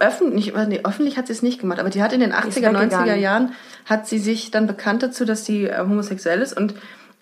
öffentlich, 0.00 0.54
nee, 0.68 0.80
öffentlich 0.84 1.16
hat 1.16 1.26
sie 1.26 1.32
es 1.32 1.42
nicht 1.42 1.60
gemacht, 1.60 1.80
aber 1.80 1.90
die 1.90 2.02
hat 2.02 2.12
in 2.12 2.20
den 2.20 2.32
80er, 2.32 2.70
90er 2.70 2.80
weggegangen. 2.80 3.20
Jahren 3.20 3.52
hat 3.86 4.06
sie 4.06 4.18
sich 4.18 4.50
dann 4.50 4.66
bekannt 4.66 5.02
dazu, 5.02 5.24
dass 5.24 5.44
sie 5.44 5.64
äh, 5.64 5.78
homosexuell 5.78 6.40
ist 6.40 6.56
und 6.56 6.74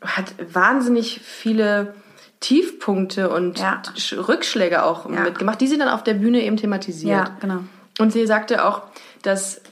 hat 0.03 0.35
wahnsinnig 0.53 1.20
viele 1.25 1.94
Tiefpunkte 2.40 3.31
und 3.31 3.59
Ja. 3.59 3.81
Sch- 3.96 4.29
Rückschläge 4.29 4.83
auch 4.85 5.09
Ja. 5.11 5.20
mitgemacht, 5.20 5.61
die 5.61 5.66
sie 5.66 5.79
dann 5.79 5.88
auf 5.88 6.05
der 6.05 6.14
Bühne 6.14 6.42
eben 6.42 6.57
thematisiert. 6.57 7.11
Ja, 7.29 7.37
genau. 7.40 7.61
Und 7.99 8.12
sie 8.12 8.27
sagte 8.27 8.64
auch, 8.66 8.83
dass 9.22 9.62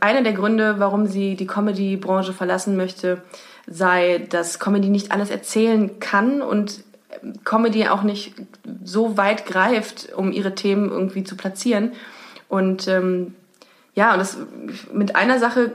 einer 0.00 0.22
der 0.22 0.32
Gründe, 0.32 0.76
warum 0.78 1.06
sie 1.06 1.36
die 1.36 1.46
Comedy-Branche 1.46 2.32
verlassen 2.32 2.76
möchte, 2.76 3.22
sei, 3.66 4.26
dass 4.30 4.58
Comedy 4.58 4.88
nicht 4.88 5.12
alles 5.12 5.30
erzählen 5.30 5.98
kann 6.00 6.42
und 6.42 6.82
Comedy 7.44 7.88
auch 7.88 8.02
nicht 8.02 8.34
so 8.82 9.16
weit 9.16 9.46
greift, 9.46 10.12
um 10.14 10.32
ihre 10.32 10.54
Themen 10.54 10.90
irgendwie 10.90 11.24
zu 11.24 11.36
platzieren. 11.36 11.92
Und 12.48 12.88
ähm, 12.88 13.34
ja, 13.94 14.12
und 14.12 14.18
das, 14.18 14.36
mit 14.92 15.16
einer 15.16 15.38
Sache 15.38 15.72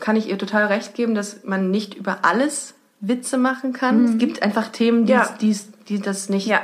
kann 0.00 0.16
ich 0.16 0.28
ihr 0.28 0.36
total 0.38 0.66
recht 0.66 0.94
geben, 0.94 1.14
dass 1.14 1.44
man 1.44 1.70
nicht 1.70 1.94
über 1.94 2.18
alles 2.22 2.74
Witze 3.00 3.38
machen 3.38 3.72
kann. 3.72 4.04
Es 4.04 4.18
gibt 4.18 4.42
einfach 4.42 4.68
Themen, 4.68 5.06
die, 5.06 5.12
Mhm. 5.14 5.18
Ja. 5.18 5.34
die, 5.40 5.56
die 5.88 6.00
das 6.00 6.28
nicht 6.28 6.46
Ja. 6.46 6.60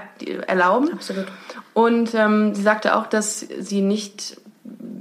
erlauben. 0.46 0.92
Absolut. 0.92 1.26
Und 1.72 2.14
ähm, 2.14 2.55
sie 2.55 2.62
sagte 2.62 2.96
auch, 2.96 3.07
dass 3.07 3.40
sie 3.40 3.81
nicht 3.81 4.37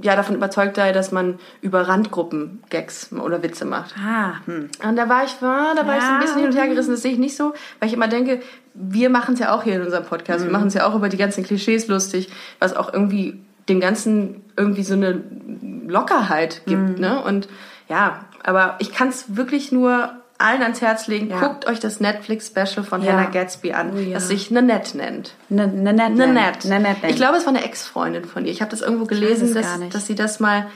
ja, 0.06 0.16
davon 0.16 0.34
überzeugt 0.36 0.76
sei, 0.76 0.92
dass 0.92 1.12
man 1.12 1.38
über 1.60 1.86
Randgruppen 1.88 2.62
Gags 2.70 3.12
oder 3.12 3.42
Witze 3.42 3.64
macht. 3.64 3.94
Ah, 3.98 4.34
hm. 4.46 4.68
Und 4.88 4.96
da 4.96 5.08
war 5.08 5.24
ich, 5.24 5.40
war, 5.42 5.74
da 5.74 5.86
war 5.86 5.96
ich 5.98 6.02
so 6.02 6.08
ein 6.08 6.14
Ja. 6.14 6.20
bisschen 6.20 6.38
hin 6.38 6.46
und 6.50 6.56
her 6.56 6.68
gerissen. 6.68 6.92
Das 6.92 7.02
sehe 7.02 7.12
ich 7.12 7.18
nicht 7.18 7.36
so, 7.36 7.52
weil 7.80 7.88
ich 7.88 7.94
immer 7.94 8.08
denke, 8.08 8.40
wir 8.74 9.10
machen 9.10 9.34
es 9.34 9.40
ja 9.40 9.54
auch 9.54 9.62
hier 9.64 9.74
in 9.76 9.82
unserem 9.82 10.04
Podcast. 10.04 10.40
Mhm. 10.40 10.44
Wir 10.46 10.52
machen 10.52 10.68
es 10.68 10.74
ja 10.74 10.86
auch 10.86 10.94
über 10.94 11.08
die 11.08 11.16
ganzen 11.16 11.44
Klischees 11.44 11.88
lustig, 11.88 12.30
was 12.58 12.74
auch 12.76 12.92
irgendwie 12.92 13.40
dem 13.68 13.80
Ganzen 13.80 14.42
irgendwie 14.56 14.84
so 14.84 14.94
eine 14.94 15.22
Lockerheit 15.86 16.62
Mhm. 16.66 16.70
gibt. 16.70 16.98
Ne? 17.00 17.20
Und 17.22 17.48
ja, 17.88 18.20
aber 18.44 18.76
ich 18.78 18.92
kann 18.92 19.08
es 19.08 19.36
wirklich 19.36 19.72
nur 19.72 20.10
allen 20.38 20.62
ans 20.62 20.80
Herz 20.80 21.06
legen. 21.06 21.30
Ja. 21.30 21.40
Guckt 21.40 21.66
euch 21.66 21.80
das 21.80 22.00
Netflix-Special 22.00 22.84
von 22.84 23.02
Ja. 23.02 23.12
Hannah 23.12 23.30
Gatsby 23.30 23.72
an, 23.72 23.92
Oh 23.94 23.98
ja. 23.98 24.14
das 24.14 24.28
sich 24.28 24.50
Nanette 24.50 24.96
nennt. 24.96 25.34
Ne, 25.48 25.66
ne, 25.66 25.92
net, 25.92 26.14
Nanette. 26.14 26.68
Nanette. 26.68 27.06
Ich 27.08 27.16
glaube, 27.16 27.36
es 27.36 27.46
war 27.46 27.54
eine 27.54 27.64
Ex-Freundin 27.64 28.24
von 28.24 28.44
ihr. 28.44 28.52
Ich 28.52 28.60
habe 28.60 28.70
das 28.70 28.80
irgendwo 28.82 29.06
gelesen, 29.06 29.48
es 29.48 29.54
dass, 29.54 29.78
dass 29.90 30.06
sie 30.06 30.14
das 30.14 30.40
mal, 30.40 30.66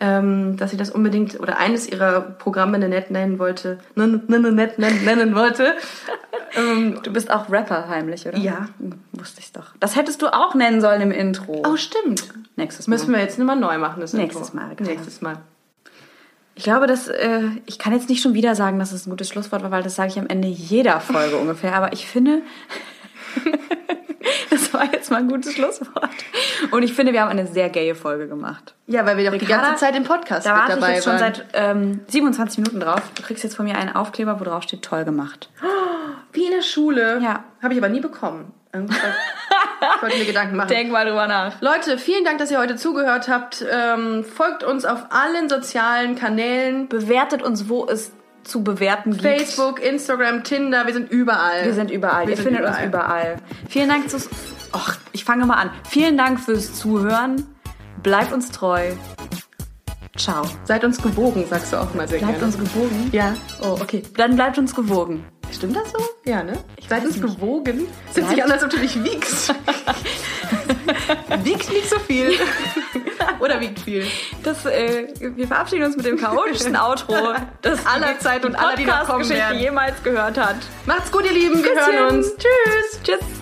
ähm, 0.00 0.56
dass 0.56 0.70
sie 0.70 0.76
das 0.76 0.90
unbedingt 0.90 1.38
oder 1.40 1.58
eines 1.58 1.86
ihrer 1.88 2.20
Programme 2.20 2.78
Nanette 2.78 3.12
nennen 3.12 3.38
wollte, 3.38 3.78
Nan- 3.94 4.22
Nan- 4.28 4.42
Nanette 4.42 4.80
nennen, 4.80 5.34
wollte. 5.34 5.74
ähm, 6.56 7.00
Du 7.02 7.12
bist 7.12 7.30
auch 7.30 7.50
Rapper 7.50 7.88
heimlich, 7.88 8.26
oder? 8.26 8.38
Ja. 8.38 8.68
Hm, 8.78 8.94
Wusste 9.12 9.40
ich's 9.40 9.52
doch. 9.52 9.74
Das 9.80 9.96
hättest 9.96 10.22
du 10.22 10.28
auch 10.28 10.54
nennen 10.54 10.80
sollen 10.80 11.02
im 11.02 11.10
Intro. 11.12 11.62
oh, 11.66 11.76
stimmt. 11.76 12.32
Nächstes 12.56 12.86
Mal. 12.88 12.94
Müssen 12.96 13.12
wir 13.12 13.20
jetzt 13.20 13.38
nochmal 13.38 13.56
neu 13.56 13.76
machen, 13.78 14.00
das 14.00 14.12
Nächstes 14.14 14.48
Intro. 14.50 14.64
Mal, 14.66 14.74
genau. 14.76 14.90
Nächstes 14.90 15.20
Mal. 15.20 15.36
Ich 16.60 16.64
glaube, 16.64 16.86
dass 16.86 17.08
äh, 17.08 17.40
ich 17.64 17.78
kann 17.78 17.94
jetzt 17.94 18.10
nicht 18.10 18.20
schon 18.20 18.34
wieder 18.34 18.54
sagen, 18.54 18.78
dass 18.78 18.92
es 18.92 19.06
ein 19.06 19.10
gutes 19.10 19.30
Schlusswort 19.30 19.62
war, 19.62 19.70
weil 19.70 19.82
das 19.82 19.96
sage 19.96 20.10
ich 20.10 20.18
am 20.18 20.26
Ende 20.26 20.46
jeder 20.46 21.00
Folge 21.00 21.38
ungefähr. 21.38 21.74
Aber 21.74 21.94
ich 21.94 22.06
finde, 22.06 22.42
das 24.50 24.74
war 24.74 24.84
jetzt 24.92 25.10
mal 25.10 25.20
ein 25.20 25.28
gutes 25.28 25.54
Schlusswort. 25.54 26.10
Und 26.70 26.82
ich 26.82 26.92
finde, 26.92 27.14
wir 27.14 27.22
haben 27.22 27.30
eine 27.30 27.46
sehr 27.46 27.70
gaye 27.70 27.94
Folge 27.94 28.28
gemacht. 28.28 28.74
Ja, 28.88 29.06
weil 29.06 29.16
wir 29.16 29.24
doch 29.24 29.32
die 29.32 29.38
Ricarda, 29.38 29.68
ganze 29.68 29.86
Zeit 29.86 29.96
im 29.96 30.04
Podcast 30.04 30.46
Da 30.46 30.52
mit 30.52 30.60
warte 30.60 30.72
ich 30.74 30.80
dabei 30.80 30.94
jetzt 30.96 31.04
schon 31.04 31.12
waren. 31.14 31.34
seit 31.34 31.46
ähm, 31.54 32.00
27 32.08 32.58
Minuten 32.58 32.80
drauf. 32.80 33.00
Du 33.14 33.22
kriegst 33.22 33.42
jetzt 33.42 33.56
von 33.56 33.64
mir 33.64 33.78
einen 33.78 33.96
Aufkleber, 33.96 34.38
wo 34.38 34.44
drauf 34.44 34.62
steht, 34.64 34.82
toll 34.82 35.06
gemacht. 35.06 35.48
Wie 36.34 36.44
in 36.44 36.50
der 36.50 36.60
Schule. 36.60 37.20
Ja. 37.22 37.42
Habe 37.62 37.72
ich 37.72 37.80
aber 37.80 37.88
nie 37.88 38.00
bekommen. 38.00 38.52
Ich 38.72 38.80
wollte 40.02 40.18
mir 40.18 40.24
Gedanken 40.26 40.56
machen. 40.56 40.68
Denk 40.68 40.92
mal 40.92 41.04
drüber 41.04 41.26
nach. 41.26 41.60
Leute, 41.60 41.98
vielen 41.98 42.24
Dank, 42.24 42.38
dass 42.38 42.50
ihr 42.50 42.58
heute 42.58 42.76
zugehört 42.76 43.28
habt. 43.28 43.64
Ähm, 43.70 44.24
folgt 44.24 44.62
uns 44.62 44.84
auf 44.84 45.06
allen 45.10 45.48
sozialen 45.48 46.14
Kanälen. 46.16 46.88
Bewertet 46.88 47.42
uns, 47.42 47.68
wo 47.68 47.86
es 47.86 48.12
zu 48.44 48.62
bewerten 48.62 49.10
gibt. 49.12 49.22
Facebook, 49.22 49.80
Instagram, 49.82 50.44
Tinder, 50.44 50.86
wir 50.86 50.92
sind 50.94 51.10
überall. 51.10 51.64
Wir 51.64 51.74
sind 51.74 51.90
überall. 51.90 52.26
Wir 52.26 52.36
Ihr 52.36 52.42
findet 52.42 52.60
überall. 52.60 52.76
uns 52.78 52.86
überall. 52.86 53.36
Vielen 53.68 53.88
Dank 53.88 54.10
fürs. 54.10 54.28
Och, 54.72 54.94
ich 55.12 55.24
fange 55.24 55.46
mal 55.46 55.54
an. 55.56 55.70
Vielen 55.88 56.16
Dank 56.16 56.38
fürs 56.40 56.72
Zuhören. 56.74 57.44
Bleibt 58.02 58.32
uns 58.32 58.50
treu. 58.50 58.92
Ciao. 60.16 60.42
Seid 60.64 60.84
uns 60.84 61.02
gewogen, 61.02 61.44
sagst 61.48 61.72
du 61.72 61.76
auch 61.76 61.92
mal 61.94 62.06
sehr 62.06 62.18
Bleibt 62.18 62.38
gerne. 62.38 62.46
uns 62.54 62.58
gewogen. 62.58 63.08
ja. 63.12 63.34
Oh, 63.62 63.76
okay. 63.80 64.02
Dann 64.16 64.36
bleibt 64.36 64.58
uns 64.58 64.74
gewogen. 64.74 65.24
Stimmt 65.52 65.76
das 65.76 65.90
so? 65.92 65.98
Ja, 66.24 66.42
ne? 66.42 66.54
Seid 66.88 67.02
weiß 67.02 67.08
uns 67.10 67.20
gewogen. 67.20 67.86
Sind 68.12 68.26
sich 68.28 68.36
Bleibt- 68.36 68.42
an, 68.42 68.52
als 68.52 68.64
ob 68.64 68.70
du 68.70 68.78
dich 68.78 69.02
wiegst. 69.04 69.54
wiegt 71.44 71.70
nicht 71.72 71.88
so 71.90 71.98
viel. 72.00 72.32
Oder 73.40 73.60
wiegt 73.60 73.78
viel. 73.80 74.06
Das, 74.42 74.64
äh, 74.66 75.08
wir 75.18 75.46
verabschieden 75.46 75.84
uns 75.84 75.96
mit 75.96 76.06
dem 76.06 76.18
chaotischsten 76.18 76.76
Outro, 76.76 77.34
das 77.62 77.86
Aller 77.86 78.18
Zeit 78.18 78.44
und 78.44 78.54
aller, 78.54 78.76
die 78.76 78.84
noch 78.84 79.06
kommen 79.06 79.28
werden. 79.28 79.58
jemals 79.58 80.02
gehört 80.02 80.38
hat. 80.38 80.56
Macht's 80.86 81.10
gut, 81.10 81.24
ihr 81.24 81.32
Lieben. 81.32 81.62
Wir 81.62 81.74
hören 81.74 82.16
uns. 82.16 82.28
Tschüss. 82.36 83.00
Tschüss. 83.02 83.39